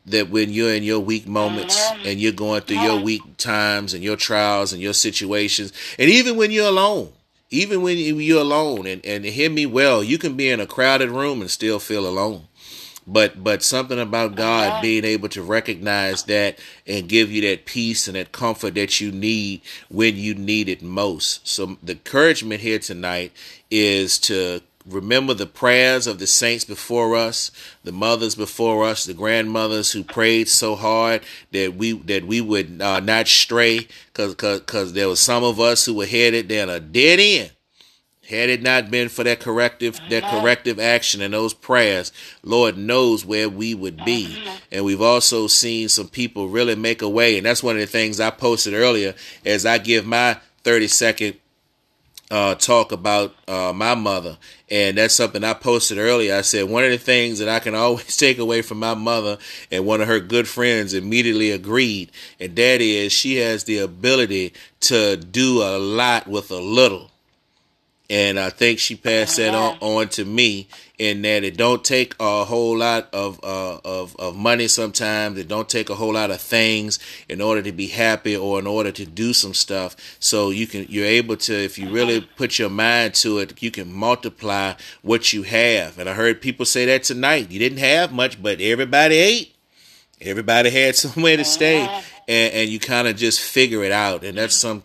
That 0.08 0.30
when 0.30 0.52
you're 0.52 0.74
in 0.74 0.84
your 0.84 1.00
weak 1.00 1.28
moments 1.28 1.84
and 2.04 2.20
you're 2.20 2.32
going 2.32 2.62
through 2.62 2.78
your 2.78 3.02
weak 3.02 3.38
times 3.38 3.96
and 3.96 4.04
your 4.04 4.16
trials 4.16 4.72
and 4.72 4.80
your 4.80 4.94
situations, 4.94 5.74
and 5.98 6.12
even 6.12 6.38
when 6.38 6.52
you're 6.52 6.68
alone, 6.68 7.12
even 7.50 7.82
when 7.82 7.98
you're 7.98 8.42
alone 8.42 8.88
and, 8.88 9.06
and 9.06 9.26
hear 9.26 9.50
me 9.50 9.66
well, 9.66 10.04
you 10.04 10.18
can 10.18 10.36
be 10.36 10.50
in 10.50 10.60
a 10.60 10.68
crowded 10.68 11.10
room 11.10 11.42
and 11.42 11.50
still 11.52 11.80
feel 11.80 12.08
alone. 12.08 12.48
but 13.08 13.44
but 13.44 13.62
something 13.64 14.00
about 14.00 14.36
God 14.36 14.82
being 14.82 15.06
able 15.06 15.30
to 15.30 15.44
recognize 15.44 16.24
that 16.24 16.58
and 16.88 17.08
give 17.08 17.32
you 17.32 17.42
that 17.42 17.66
peace 17.66 18.08
and 18.08 18.16
that 18.16 18.32
comfort 18.32 18.74
that 18.76 19.00
you 19.00 19.12
need 19.12 19.62
when 19.90 20.18
you 20.18 20.34
need 20.34 20.70
it 20.70 20.82
most. 20.82 21.48
So 21.48 21.78
the 21.84 21.94
encouragement 21.94 22.62
here 22.62 22.80
tonight 22.80 23.32
is 23.70 24.18
to 24.20 24.62
remember 24.88 25.34
the 25.34 25.46
prayers 25.46 26.08
of 26.08 26.20
the 26.20 26.28
saints 26.28 26.64
before 26.64 27.16
us, 27.16 27.52
the 27.84 27.92
mothers 27.92 28.36
before 28.36 28.86
us, 28.86 29.06
the 29.06 29.14
grandmothers 29.14 29.92
who 29.92 30.04
prayed 30.04 30.48
so 30.48 30.76
hard 30.76 31.24
that 31.52 31.76
we 31.76 31.94
that 31.94 32.26
we 32.26 32.42
would 32.42 32.82
uh, 32.82 33.00
not 33.00 33.28
stray, 33.28 33.88
because 34.08 34.36
because 34.36 34.94
there 34.94 35.10
was 35.10 35.20
some 35.20 35.44
of 35.44 35.60
us 35.60 35.86
who 35.86 35.94
were 35.94 36.06
headed 36.06 36.48
down 36.48 36.70
a 36.70 36.80
dead 36.80 37.20
end. 37.20 37.52
Had 38.30 38.50
it 38.50 38.64
not 38.64 38.90
been 38.90 39.10
for 39.10 39.24
that 39.24 39.40
corrective 39.40 40.00
that 40.10 40.24
corrective 40.24 40.80
action 40.80 41.22
and 41.22 41.34
those 41.34 41.54
prayers, 41.54 42.12
Lord 42.42 42.76
knows 42.76 43.24
where 43.24 43.48
we 43.48 43.76
would 43.76 44.04
be. 44.04 44.44
And 44.72 44.84
we've 44.84 45.02
also 45.02 45.46
seen 45.46 45.90
some 45.90 46.08
people 46.08 46.48
really 46.48 46.76
make 46.76 47.04
a 47.04 47.10
way, 47.10 47.38
and 47.38 47.46
that's 47.46 47.62
one 47.62 47.76
of 47.76 47.82
the 47.82 47.88
things 47.88 48.20
I 48.20 48.32
posted 48.32 48.74
earlier 48.74 49.14
as 49.46 49.64
I 49.64 49.78
give 49.78 50.08
my 50.08 50.40
30 50.64 50.88
second 50.88 51.36
uh, 52.32 52.56
talk 52.56 52.92
about 52.92 53.36
uh, 53.48 53.72
my 53.74 53.96
mother, 53.96 54.38
and 54.70 54.98
that's 54.98 55.14
something 55.14 55.44
I 55.44 55.54
posted 55.54 55.98
earlier. 55.98 56.36
I 56.36 56.42
said 56.42 56.70
one 56.70 56.84
of 56.84 56.92
the 56.92 56.98
things 56.98 57.40
that 57.40 57.50
I 57.50 57.60
can 57.60 57.76
always 57.76 58.18
take 58.18 58.38
away 58.38 58.62
from 58.62 58.80
my 58.80 58.94
mother, 58.94 59.38
and 59.72 59.86
one 59.86 60.02
of 60.02 60.08
her 60.08 60.20
good 60.20 60.48
friends 60.48 60.94
immediately 60.94 61.52
agreed, 61.52 62.12
and 62.40 62.56
that 62.56 62.82
is 62.82 63.12
she 63.12 63.36
has 63.38 63.64
the 63.64 63.80
ability 63.80 64.54
to 64.82 65.18
do 65.18 65.62
a 65.62 65.78
lot 65.78 66.28
with 66.28 66.52
a 66.52 66.60
little 66.60 67.12
and 68.10 68.40
I 68.40 68.50
think 68.50 68.80
she 68.80 68.96
passed 68.96 69.38
that 69.38 69.56
on, 69.56 69.78
on 69.82 70.10
to 70.10 70.26
me 70.26 70.68
in 70.98 71.24
that 71.24 71.44
it 71.44 71.58
don't 71.58 71.84
take 71.84 72.16
a 72.20 72.46
whole 72.46 72.78
lot 72.78 73.10
of 73.14 73.40
uh, 73.44 73.80
of 73.84 74.16
of 74.18 74.36
money 74.36 74.68
sometimes. 74.68 75.38
It 75.38 75.48
don't 75.48 75.68
take 75.68 75.90
a 75.90 75.96
whole 75.96 76.14
lot 76.14 76.32
of 76.32 76.40
things 76.40 77.00
in 77.28 77.42
order 77.42 77.62
to 77.64 77.72
be 77.72 77.88
happy 77.88 78.36
or 78.36 78.60
in 78.60 78.68
order 78.68 78.92
to 78.92 79.06
do 79.06 79.34
some 79.34 79.54
stuff. 79.54 79.96
So 80.20 80.52
you 80.52 80.68
can 80.68 80.86
you're 80.88 81.06
able 81.06 81.38
to 81.38 81.54
if 81.54 81.80
you 81.80 81.90
really 81.90 82.22
put 82.22 82.60
your 82.60 82.70
mind 82.70 83.16
to 83.16 83.40
it 83.40 83.62
you 83.62 83.72
can 83.72 83.92
multiply 83.92 84.74
what 85.02 85.34
you 85.34 85.44
have. 85.44 85.98
And 85.98 86.08
I 86.08 86.14
heard 86.14 86.42
people 86.42 86.66
say 86.66 86.86
that 86.86 87.04
tonight. 87.04 87.52
You 87.52 87.60
didn't 87.60 87.80
have 87.80 88.14
much 88.14 88.42
but 88.42 88.62
everybody 88.62 89.16
ate. 89.16 89.56
Everybody 90.22 90.70
had 90.70 90.96
somewhere 90.96 91.38
to 91.38 91.46
stay. 91.46 91.82
And, 92.28 92.54
and 92.54 92.70
you 92.70 92.80
kind 92.80 93.08
of 93.08 93.18
just 93.18 93.40
figure 93.40 93.84
it 93.84 93.92
out. 93.92 94.24
And 94.24 94.38
that's 94.38 94.56
some 94.56 94.82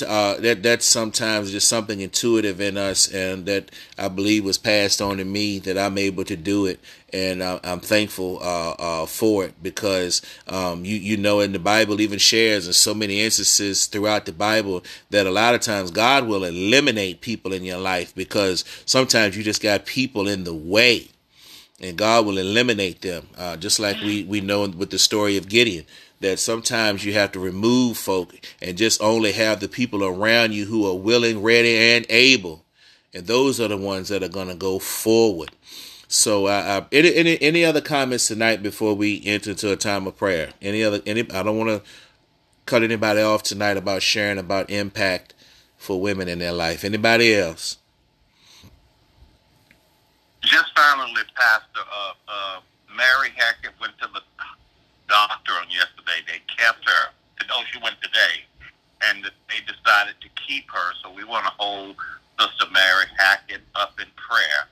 uh, 0.00 0.36
that 0.40 0.62
that's 0.62 0.86
sometimes 0.86 1.50
just 1.50 1.68
something 1.68 2.00
intuitive 2.00 2.60
in 2.62 2.78
us, 2.78 3.12
and 3.12 3.44
that 3.44 3.70
I 3.98 4.08
believe 4.08 4.44
was 4.44 4.56
passed 4.56 5.02
on 5.02 5.18
to 5.18 5.24
me 5.24 5.58
that 5.60 5.76
I'm 5.76 5.98
able 5.98 6.24
to 6.24 6.36
do 6.36 6.64
it, 6.64 6.80
and 7.12 7.42
uh, 7.42 7.60
I'm 7.62 7.80
thankful 7.80 8.38
uh, 8.40 8.70
uh, 8.78 9.06
for 9.06 9.44
it 9.44 9.62
because 9.62 10.22
um, 10.48 10.86
you 10.86 10.96
you 10.96 11.18
know 11.18 11.40
in 11.40 11.52
the 11.52 11.58
Bible 11.58 12.00
even 12.00 12.18
shares 12.18 12.66
in 12.66 12.72
so 12.72 12.94
many 12.94 13.20
instances 13.20 13.86
throughout 13.86 14.24
the 14.24 14.32
Bible 14.32 14.82
that 15.10 15.26
a 15.26 15.30
lot 15.30 15.54
of 15.54 15.60
times 15.60 15.90
God 15.90 16.26
will 16.26 16.44
eliminate 16.44 17.20
people 17.20 17.52
in 17.52 17.62
your 17.62 17.78
life 17.78 18.14
because 18.14 18.64
sometimes 18.86 19.36
you 19.36 19.42
just 19.42 19.62
got 19.62 19.84
people 19.84 20.26
in 20.26 20.44
the 20.44 20.54
way 20.54 21.08
and 21.82 21.98
God 21.98 22.24
will 22.24 22.38
eliminate 22.38 23.02
them. 23.02 23.26
Uh, 23.36 23.56
just 23.56 23.80
like 23.80 24.00
we, 24.00 24.22
we 24.24 24.40
know 24.40 24.68
with 24.68 24.90
the 24.90 24.98
story 24.98 25.36
of 25.36 25.48
Gideon, 25.48 25.84
that 26.22 26.38
sometimes 26.38 27.04
you 27.04 27.12
have 27.12 27.32
to 27.32 27.40
remove 27.40 27.96
folk 27.96 28.34
and 28.60 28.78
just 28.78 29.00
only 29.02 29.32
have 29.32 29.60
the 29.60 29.68
people 29.68 30.04
around 30.04 30.52
you 30.52 30.64
who 30.64 30.86
are 30.86 30.96
willing, 30.96 31.42
ready, 31.42 31.76
and 31.76 32.06
able. 32.08 32.64
And 33.14 33.26
those 33.26 33.60
are 33.60 33.68
the 33.68 33.76
ones 33.76 34.08
that 34.08 34.22
are 34.22 34.28
going 34.28 34.48
to 34.48 34.54
go 34.54 34.78
forward. 34.78 35.50
So, 36.08 36.46
uh, 36.46 36.84
any, 36.92 37.14
any 37.14 37.40
any 37.40 37.64
other 37.64 37.80
comments 37.80 38.28
tonight 38.28 38.62
before 38.62 38.94
we 38.94 39.22
enter 39.24 39.50
into 39.50 39.72
a 39.72 39.76
time 39.76 40.06
of 40.06 40.16
prayer? 40.16 40.50
Any 40.60 40.84
other? 40.84 41.00
Any? 41.06 41.22
I 41.30 41.42
don't 41.42 41.56
want 41.56 41.70
to 41.70 41.90
cut 42.66 42.82
anybody 42.82 43.22
off 43.22 43.42
tonight 43.42 43.78
about 43.78 44.02
sharing 44.02 44.38
about 44.38 44.68
impact 44.68 45.32
for 45.78 46.00
women 46.00 46.28
in 46.28 46.38
their 46.38 46.52
life. 46.52 46.84
Anybody 46.84 47.34
else? 47.34 47.78
Just 50.42 50.66
finally, 50.76 51.22
Pastor, 51.34 51.80
uh, 51.80 52.12
uh, 52.28 52.60
Mary 52.94 53.30
Hackett 53.34 53.72
went 53.80 53.96
to 53.98 54.08
the 54.12 54.20
doctor 55.12 55.52
on 55.60 55.68
yesterday. 55.68 56.24
They 56.24 56.40
kept 56.56 56.88
her. 56.88 57.12
No, 57.48 57.60
she 57.70 57.78
went 57.84 58.00
today, 58.00 58.48
and 59.04 59.24
they 59.24 59.60
decided 59.68 60.16
to 60.24 60.28
keep 60.40 60.70
her. 60.72 60.88
So 61.04 61.12
we 61.12 61.24
want 61.24 61.44
to 61.44 61.52
hold 61.60 61.96
Sister 62.40 62.64
Mary 62.72 63.04
Hackett 63.18 63.60
up 63.74 63.92
in 64.00 64.08
prayer. 64.16 64.62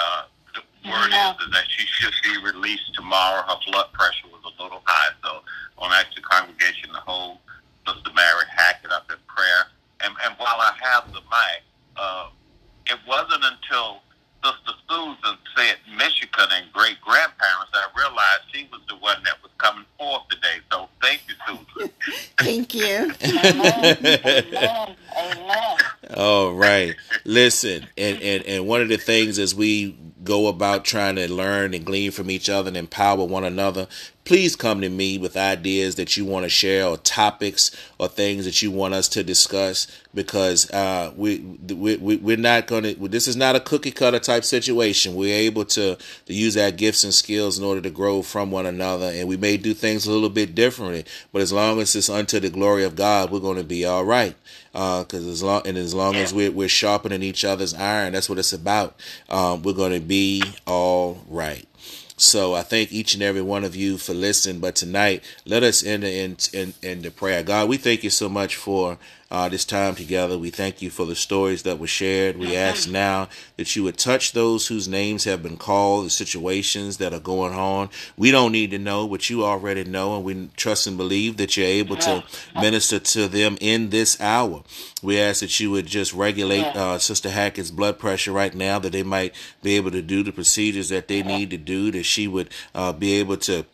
Uh, 0.00 0.24
the 0.56 0.62
word 0.88 1.12
Yeah. 1.12 1.34
is, 1.36 1.44
is 1.46 1.52
that 1.52 1.66
she 1.68 1.84
should 1.86 2.14
be 2.24 2.38
released 2.40 2.94
tomorrow. 2.94 3.42
Her 3.44 3.60
blood 3.68 3.92
pressure 3.92 4.28
was 4.32 4.40
a 4.58 4.62
little 4.62 4.82
high, 4.86 5.12
so 5.22 5.42
I 5.76 5.80
want 5.80 5.92
to 5.92 5.98
ask 6.00 6.14
the 6.16 6.22
congregation 6.22 6.90
to 6.94 7.00
hold 7.04 7.38
Sister 7.86 8.10
Mary 8.14 8.46
Hackett 8.56 8.90
up 8.92 9.10
in 9.10 9.18
prayer. 9.28 9.68
And, 10.02 10.14
and 10.24 10.34
while 10.38 10.56
I 10.60 10.72
have 10.80 11.12
the 11.12 11.20
mic, 11.20 11.60
uh, 11.96 12.28
it 12.86 12.98
wasn't 13.06 13.44
until 13.44 14.00
Sister 14.42 14.72
Susan 14.88 15.36
said 15.56 15.76
Michigan 15.96 16.48
and 16.52 16.72
great 16.72 17.00
grandparents 17.00 17.70
I 17.74 17.86
realized 17.96 18.42
she 18.52 18.68
was 18.72 18.80
the 18.88 18.96
one 18.96 19.22
that 19.24 19.42
was 19.42 19.50
coming 19.58 19.84
forth 19.98 20.22
today. 20.28 20.58
So 20.70 20.88
thank 21.02 21.22
you, 21.28 21.34
Susan. 21.46 21.90
Thank 22.38 22.74
you. 22.74 23.12
Amen. 23.22 24.96
Amen. 25.18 25.76
All 26.16 26.52
right. 26.54 26.96
Listen, 27.24 27.86
and, 27.98 28.20
and 28.22 28.44
and 28.44 28.66
one 28.66 28.80
of 28.80 28.88
the 28.88 28.96
things 28.96 29.38
as 29.38 29.54
we 29.54 29.96
go 30.24 30.46
about 30.46 30.84
trying 30.84 31.16
to 31.16 31.32
learn 31.32 31.74
and 31.74 31.84
glean 31.84 32.10
from 32.10 32.30
each 32.30 32.48
other 32.48 32.68
and 32.68 32.76
empower 32.76 33.24
one 33.24 33.44
another, 33.44 33.86
please 34.24 34.54
come 34.54 34.80
to 34.80 34.88
me 34.88 35.18
with 35.18 35.36
ideas 35.36 35.96
that 35.96 36.16
you 36.16 36.24
want 36.24 36.44
to 36.44 36.48
share 36.48 36.86
or 36.86 36.96
topics 36.98 37.70
or 37.98 38.06
things 38.06 38.44
that 38.44 38.62
you 38.62 38.70
want 38.70 38.94
us 38.94 39.08
to 39.08 39.24
discuss 39.24 39.86
because 40.14 40.70
uh, 40.70 41.12
we, 41.16 41.38
we, 41.38 41.96
we 41.96 42.16
we're 42.16 42.36
not 42.36 42.66
going 42.66 42.82
to 42.84 43.08
this 43.08 43.26
is 43.26 43.36
not 43.36 43.56
a 43.56 43.60
cookie 43.60 43.90
cutter 43.90 44.18
type 44.18 44.44
situation. 44.44 45.14
We're 45.14 45.34
able 45.34 45.64
to 45.66 45.96
to 46.26 46.32
use 46.32 46.56
our 46.56 46.70
gifts 46.70 47.02
and 47.02 47.14
skills 47.14 47.58
in 47.58 47.64
order 47.64 47.80
to 47.80 47.90
grow 47.90 48.22
from 48.22 48.50
one 48.50 48.66
another 48.66 49.06
and 49.06 49.28
we 49.28 49.36
may 49.36 49.56
do 49.56 49.74
things 49.74 50.06
a 50.06 50.12
little 50.12 50.28
bit 50.28 50.54
differently 50.54 51.04
but 51.32 51.42
as 51.42 51.52
long 51.52 51.80
as 51.80 51.94
it's 51.96 52.08
unto 52.08 52.38
the 52.40 52.50
glory 52.50 52.84
of 52.84 52.94
god 52.94 53.30
we're 53.30 53.40
going 53.40 53.56
to 53.56 53.64
be 53.64 53.84
all 53.84 54.04
right 54.04 54.34
because 54.72 55.26
as 55.26 55.42
long 55.42 55.62
and 55.66 55.76
as 55.76 55.94
long 55.94 56.14
as 56.14 56.32
we're, 56.32 56.50
we're 56.50 56.68
sharpening 56.68 57.22
each 57.22 57.44
other's 57.44 57.74
iron 57.74 58.12
that's 58.12 58.28
what 58.28 58.38
it's 58.38 58.52
about. 58.52 58.94
Um, 59.28 59.62
we're 59.62 59.72
going 59.72 59.92
to 59.92 60.00
be 60.10 60.42
all 60.66 61.22
right 61.28 61.68
so 62.16 62.52
I 62.54 62.62
thank 62.62 62.92
each 62.92 63.14
and 63.14 63.22
every 63.22 63.40
one 63.40 63.64
of 63.64 63.74
you 63.74 63.96
for 63.96 64.12
listening. 64.12 64.60
But 64.60 64.76
tonight, 64.76 65.24
let 65.46 65.62
us 65.62 65.82
enter 65.82 66.06
in, 66.06 66.36
in, 66.52 66.74
into 66.82 67.10
prayer. 67.10 67.42
God, 67.42 67.66
we 67.70 67.78
thank 67.78 68.04
you 68.04 68.10
so 68.10 68.28
much 68.28 68.56
for 68.56 68.98
uh, 69.30 69.48
this 69.48 69.64
time 69.64 69.94
together. 69.94 70.36
We 70.36 70.50
thank 70.50 70.82
you 70.82 70.90
for 70.90 71.06
the 71.06 71.14
stories 71.14 71.62
that 71.62 71.78
were 71.78 71.86
shared. 71.86 72.36
We 72.36 72.56
ask 72.56 72.88
now 72.88 73.28
that 73.56 73.76
you 73.76 73.84
would 73.84 73.96
touch 73.96 74.32
those 74.32 74.66
whose 74.66 74.88
names 74.88 75.24
have 75.24 75.42
been 75.42 75.56
called, 75.56 76.06
the 76.06 76.10
situations 76.10 76.96
that 76.96 77.12
are 77.12 77.20
going 77.20 77.54
on. 77.54 77.90
We 78.16 78.30
don't 78.30 78.52
need 78.52 78.70
to 78.72 78.78
know 78.78 79.06
what 79.06 79.30
you 79.30 79.44
already 79.44 79.84
know, 79.84 80.16
and 80.16 80.24
we 80.24 80.50
trust 80.56 80.86
and 80.86 80.96
believe 80.96 81.36
that 81.36 81.56
you're 81.56 81.66
able 81.66 81.96
to 81.96 82.24
minister 82.54 82.98
to 82.98 83.28
them 83.28 83.56
in 83.60 83.90
this 83.90 84.20
hour. 84.20 84.62
We 85.02 85.20
ask 85.20 85.40
that 85.40 85.60
you 85.60 85.70
would 85.70 85.86
just 85.86 86.12
regulate 86.12 86.66
uh, 86.76 86.98
Sister 86.98 87.30
Hackett's 87.30 87.70
blood 87.70 87.98
pressure 87.98 88.32
right 88.32 88.54
now, 88.54 88.78
that 88.80 88.92
they 88.92 89.02
might 89.02 89.34
be 89.62 89.76
able 89.76 89.92
to 89.92 90.02
do 90.02 90.22
the 90.22 90.32
procedures 90.32 90.88
that 90.88 91.08
they 91.08 91.22
need 91.22 91.50
to 91.50 91.56
do, 91.56 91.90
that 91.92 92.02
she 92.02 92.26
would 92.26 92.50
uh, 92.74 92.92
be 92.92 93.12
able 93.12 93.36
to 93.38 93.64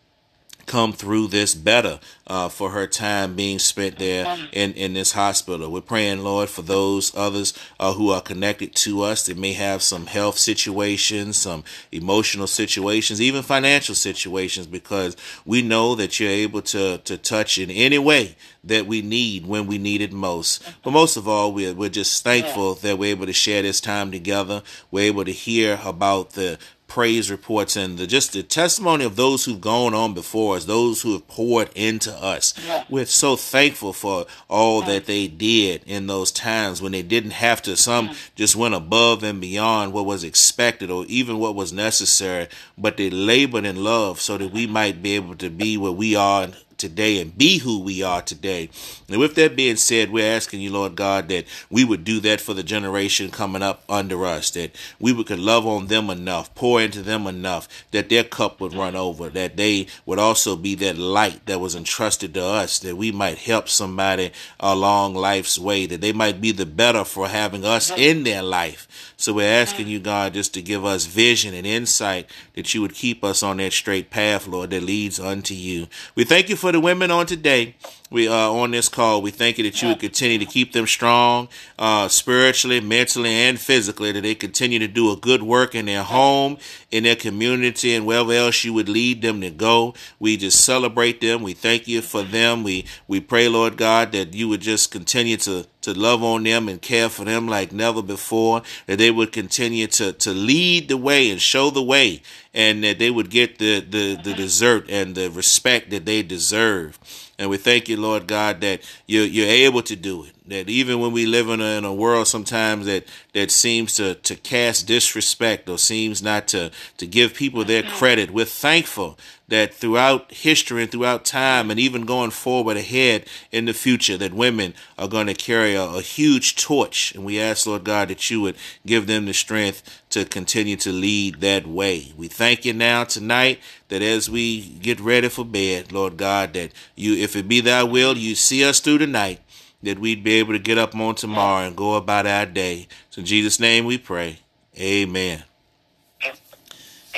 come 0.66 0.92
through 0.92 1.29
this 1.29 1.55
better 1.55 2.00
uh, 2.26 2.48
for 2.48 2.70
her 2.70 2.87
time 2.87 3.35
being 3.35 3.59
spent 3.59 3.98
there 3.98 4.37
in, 4.52 4.72
in 4.74 4.94
this 4.94 5.12
hospital. 5.12 5.70
We're 5.70 5.81
praying, 5.81 6.24
Lord, 6.24 6.48
for 6.48 6.62
those 6.62 7.16
others 7.16 7.55
uh, 7.79 7.92
who 7.92 8.11
are 8.11 8.20
connected 8.20 8.74
to 8.76 9.02
us 9.02 9.26
that 9.26 9.37
may 9.37 9.52
have 9.52 9.83
some 9.83 10.07
health 10.07 10.38
situations, 10.38 11.37
some 11.37 11.64
emotional 11.92 12.46
situations, 12.46 13.20
even 13.20 13.42
financial 13.42 13.94
situations, 13.94 14.66
because 14.66 15.16
we 15.44 15.62
know 15.62 15.94
that 15.94 16.18
you're 16.18 16.31
able 16.31 16.62
to, 16.62 16.98
to 16.98 17.16
touch 17.16 17.59
in 17.59 17.70
any 17.70 17.98
way 17.98 18.37
that 18.64 18.87
we 18.87 19.00
need 19.00 19.46
when 19.46 19.66
we 19.66 19.79
need 19.79 20.00
it 20.00 20.12
most. 20.12 20.62
But 20.83 20.90
most 20.90 21.16
of 21.16 21.29
all, 21.29 21.52
we're, 21.52 21.72
we're 21.72 21.88
just 21.88 22.24
thankful 22.24 22.74
that 22.74 22.98
we're 22.98 23.11
able 23.11 23.26
to 23.26 23.33
share 23.33 23.62
this 23.62 23.81
time 23.81 24.11
together. 24.11 24.62
We're 24.90 25.07
able 25.07 25.24
to 25.24 25.33
hear 25.33 25.79
about 25.85 26.31
the 26.31 26.59
praise 26.88 27.31
reports 27.31 27.77
and 27.77 27.99
the, 27.99 28.07
just 28.07 28.33
the 28.33 28.42
testimony 28.42 29.05
of 29.05 29.16
those 29.16 29.44
who've 29.44 29.61
gone 29.61 29.94
on 29.94 30.14
before 30.14 30.57
us, 30.57 30.64
those 30.64 31.03
who 31.03 31.12
have 31.12 31.27
poured 31.29 31.70
into 31.75 32.12
us. 32.12 32.55
We're 32.88 33.07
so 33.07 33.37
thankful 33.37 33.93
for 33.93 34.26
all 34.49 34.82
that 34.82 35.07
they 35.07 35.28
did 35.28 35.82
in 35.87 36.07
those 36.07 36.30
times 36.30 36.80
when 36.80 36.93
they 36.93 37.03
didn't 37.03 37.32
have 37.32 37.61
to. 37.62 37.76
Some 37.76 38.14
just 38.34 38.57
went 38.57 38.74
above 38.74 39.22
and 39.22 39.41
beyond 39.41 39.93
what 39.93 40.07
was 40.07 40.24
expected 40.24 40.91
or 40.91 41.05
even 41.09 41.39
what 41.39 41.55
was 41.55 41.72
necessary, 41.72 42.49
but 42.78 42.97
they 42.97 43.11
labored 43.11 43.64
in 43.64 43.82
love 43.82 44.20
so 44.20 44.39
that 44.39 44.53
we 44.53 44.66
might 44.66 45.03
be 45.03 45.14
able 45.16 45.34
to 45.37 45.51
be 45.51 45.76
where 45.76 45.93
we 45.93 46.14
are 46.14 46.49
today 46.79 47.20
and 47.20 47.37
be 47.37 47.59
who 47.59 47.81
we 47.81 48.03
are 48.03 48.22
today. 48.22 48.70
And 49.09 49.18
with 49.18 49.35
that 49.37 49.57
being 49.57 49.77
said, 49.77 50.11
we're 50.11 50.31
asking 50.31 50.61
you, 50.61 50.72
Lord 50.72 50.97
God, 50.97 51.29
that 51.29 51.47
we 51.70 51.85
would 51.85 52.05
do 52.05 52.20
that 52.20 52.41
for 52.41 52.55
the 52.55 52.62
generation 52.62 53.31
coming 53.31 53.62
up 53.62 53.83
under 53.89 54.24
us, 54.24 54.51
that 54.51 54.74
we 54.99 55.24
could 55.24 55.39
love 55.39 55.66
on 55.66 55.87
them 55.87 56.11
enough, 56.11 56.55
pour 56.55 56.81
into 56.81 57.03
them 57.03 57.27
enough, 57.27 57.68
that 57.91 58.09
their 58.09 58.24
cup 58.24 58.61
would 58.61 58.74
run 58.74 58.97
over, 58.97 59.29
that 59.31 59.57
they 59.57 59.87
would 60.05 60.18
also 60.18 60.57
be 60.57 60.74
that 60.77 60.99
light 60.99 61.45
that 61.47 61.61
was 61.61 61.74
entrusted 61.74 62.35
to 62.35 62.43
us, 62.43 62.79
that 62.81 62.97
we 62.97 63.12
might 63.12 63.39
help 63.39 63.68
somebody 63.68 64.33
along 64.61 65.14
life's 65.14 65.59
way, 65.59 65.87
that 65.87 66.01
they 66.01 66.12
might 66.12 66.41
be 66.41 66.53
the 66.53 66.66
better 66.66 67.05
for 67.05 67.29
having 67.29 67.64
us 67.64 67.91
in 67.91 68.24
their 68.24 68.43
life. 68.43 69.12
So 69.18 69.33
we're 69.33 69.49
asking 69.49 69.87
mm. 69.87 69.91
you, 69.91 69.99
God, 70.01 70.35
just 70.35 70.53
to 70.55 70.62
give 70.62 70.85
us 70.85 71.07
vision 71.07 71.55
and 71.55 71.66
insight 71.66 72.29
that 72.55 72.74
you 72.74 72.83
would 72.83 72.95
keep 72.95 73.24
us 73.24 73.43
on 73.43 73.57
that 73.59 73.72
straight 73.72 74.11
path, 74.11 74.47
Lord, 74.47 74.70
that 74.70 74.83
leads 74.83 75.18
unto 75.18 75.55
you. 75.55 75.89
We 76.14 76.24
thank 76.24 76.49
you 76.49 76.57
for 76.57 76.65
the 76.72 76.80
women 76.80 77.10
on 77.10 77.26
today. 77.26 77.74
We 78.09 78.28
are 78.28 78.50
uh, 78.50 78.52
on 78.52 78.70
this 78.70 78.88
call. 78.88 79.20
We 79.20 79.32
thank 79.32 79.59
you 79.59 79.64
that 79.64 79.82
you 79.82 79.88
would 79.88 79.98
continue 79.98 80.38
to 80.38 80.46
keep 80.46 80.72
them 80.72 80.86
strong, 80.86 81.48
uh, 81.76 82.07
spiritually, 82.07 82.80
mentally, 82.80 83.30
and 83.30 83.59
physically. 83.59 84.12
That 84.12 84.20
they 84.20 84.36
continue 84.36 84.78
to 84.78 84.86
do 84.86 85.11
a 85.11 85.16
good 85.16 85.42
work 85.42 85.74
in 85.74 85.86
their 85.86 86.04
home, 86.04 86.59
in 86.92 87.02
their 87.02 87.16
community, 87.16 87.94
and 87.94 88.07
wherever 88.07 88.32
else 88.32 88.62
you 88.62 88.72
would 88.74 88.88
lead 88.88 89.22
them 89.22 89.40
to 89.40 89.50
go. 89.50 89.94
We 90.20 90.36
just 90.36 90.64
celebrate 90.64 91.20
them. 91.20 91.42
We 91.42 91.52
thank 91.52 91.88
you 91.88 92.00
for 92.00 92.22
them. 92.22 92.62
We 92.62 92.86
we 93.09 93.18
pray, 93.18 93.48
Lord 93.48 93.76
God, 93.76 94.12
that 94.12 94.34
you 94.34 94.48
would 94.50 94.61
just 94.61 94.92
continue 94.92 95.36
to 95.38 95.66
to 95.80 95.92
love 95.92 96.22
on 96.22 96.44
them 96.44 96.68
and 96.68 96.80
care 96.80 97.09
for 97.09 97.24
them 97.24 97.48
like 97.48 97.72
never 97.72 98.02
before. 98.02 98.62
That 98.86 98.98
they 98.98 99.11
would 99.11 99.32
continue 99.32 99.88
to 99.88 100.12
to 100.12 100.30
lead 100.30 100.88
the 100.88 100.96
way 100.96 101.28
and 101.28 101.40
show 101.40 101.70
the 101.70 101.82
way, 101.82 102.22
and 102.54 102.84
that 102.84 103.00
they 103.00 103.11
would 103.11 103.30
get 103.30 103.59
the 103.59 103.80
the 103.80 104.14
the 104.14 104.32
dessert 104.32 104.86
and 104.88 105.16
the 105.16 105.28
respect 105.28 105.90
that 105.90 106.07
they 106.07 106.22
deserve. 106.22 107.00
And 107.39 107.51
we 107.51 107.59
thank 107.59 107.89
you, 107.89 107.99
Lord 107.99 108.26
God, 108.26 108.61
that 108.62 108.82
you're, 109.07 109.26
you're 109.26 109.49
able 109.49 109.82
to 109.82 109.97
do 109.97 110.24
it. 110.24 110.36
That 110.49 110.68
even 110.68 111.01
when 111.01 111.12
we 111.12 111.26
live 111.26 111.49
in 111.49 111.61
a, 111.61 111.78
in 111.78 111.84
a 111.84 111.94
world 111.94 112.28
sometimes 112.28 112.86
that, 112.86 113.05
that 113.32 113.51
seems 113.51 113.94
to, 113.94 114.14
to 114.14 114.36
cast 114.36 114.86
disrespect 114.86 115.68
or 115.68 115.78
seems 115.78 116.22
not 116.22 116.49
to, 116.49 116.70
to 116.99 117.07
give 117.07 117.34
people 117.34 117.64
their 117.64 117.82
mm-hmm. 117.82 117.97
credit, 117.97 118.30
we're 118.30 118.44
thankful 118.44 119.18
that 119.49 119.72
throughout 119.72 120.32
history 120.32 120.82
and 120.82 120.90
throughout 120.90 121.24
time 121.24 121.70
and 121.70 121.78
even 121.78 122.05
going 122.05 122.30
forward 122.30 122.76
ahead 122.76 123.24
in 123.53 123.64
the 123.64 123.72
future 123.72 124.16
that 124.16 124.34
women 124.34 124.74
are 124.99 125.09
going 125.09 125.28
to 125.28 125.34
carry 125.34 125.74
a, 125.74 125.82
a, 125.82 126.01
huge 126.01 126.57
torch. 126.57 127.14
And 127.14 127.24
we 127.24 127.40
ask 127.40 127.66
lord 127.66 127.84
god 127.84 128.09
that 128.09 128.28
you 128.30 128.40
would 128.40 128.57
give 128.84 129.07
them 129.07 129.26
the 129.26 129.34
strength 129.34 130.03
to 130.11 130.24
continue 130.24 130.76
to 130.76 130.90
lead 130.90 131.40
that 131.40 131.66
way. 131.66 132.12
We 132.16 132.28
thank 132.28 132.64
you 132.64 132.72
now 132.72 133.05
tonight 133.05 133.61
that 133.88 134.03
as 134.03 134.28
we 134.28 134.62
get 134.62 134.99
ready 134.99 135.28
for 135.28 135.44
bed 135.44 135.92
lord 135.92 136.16
god 136.16 136.53
that 136.55 136.72
you 136.97 137.14
if 137.14 137.36
it 137.36 137.47
be 137.47 137.61
thy 137.61 137.84
will 137.84 138.16
you 138.16 138.34
see 138.34 138.64
us 138.64 138.80
through 138.80 138.99
the 138.99 139.07
night 139.07 139.40
that 139.83 139.99
we'd 139.99 140.24
be 140.24 140.35
able 140.35 140.53
to 140.53 140.59
get 140.59 140.79
up 140.79 140.95
on 140.95 141.14
tomorrow 141.14 141.66
and 141.66 141.77
go 141.77 141.95
about 141.95 142.27
our 142.27 142.47
day 142.47 142.89
so 143.11 143.20
in 143.20 143.27
jesus 143.27 143.61
name 143.61 143.85
we 143.85 143.99
pray 143.99 144.39
amen 144.79 145.43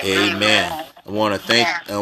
amen. 0.05 0.85
I 1.07 1.11
want 1.11 1.35
to 1.35 1.41
thank. 1.41 1.67
I 1.91 1.97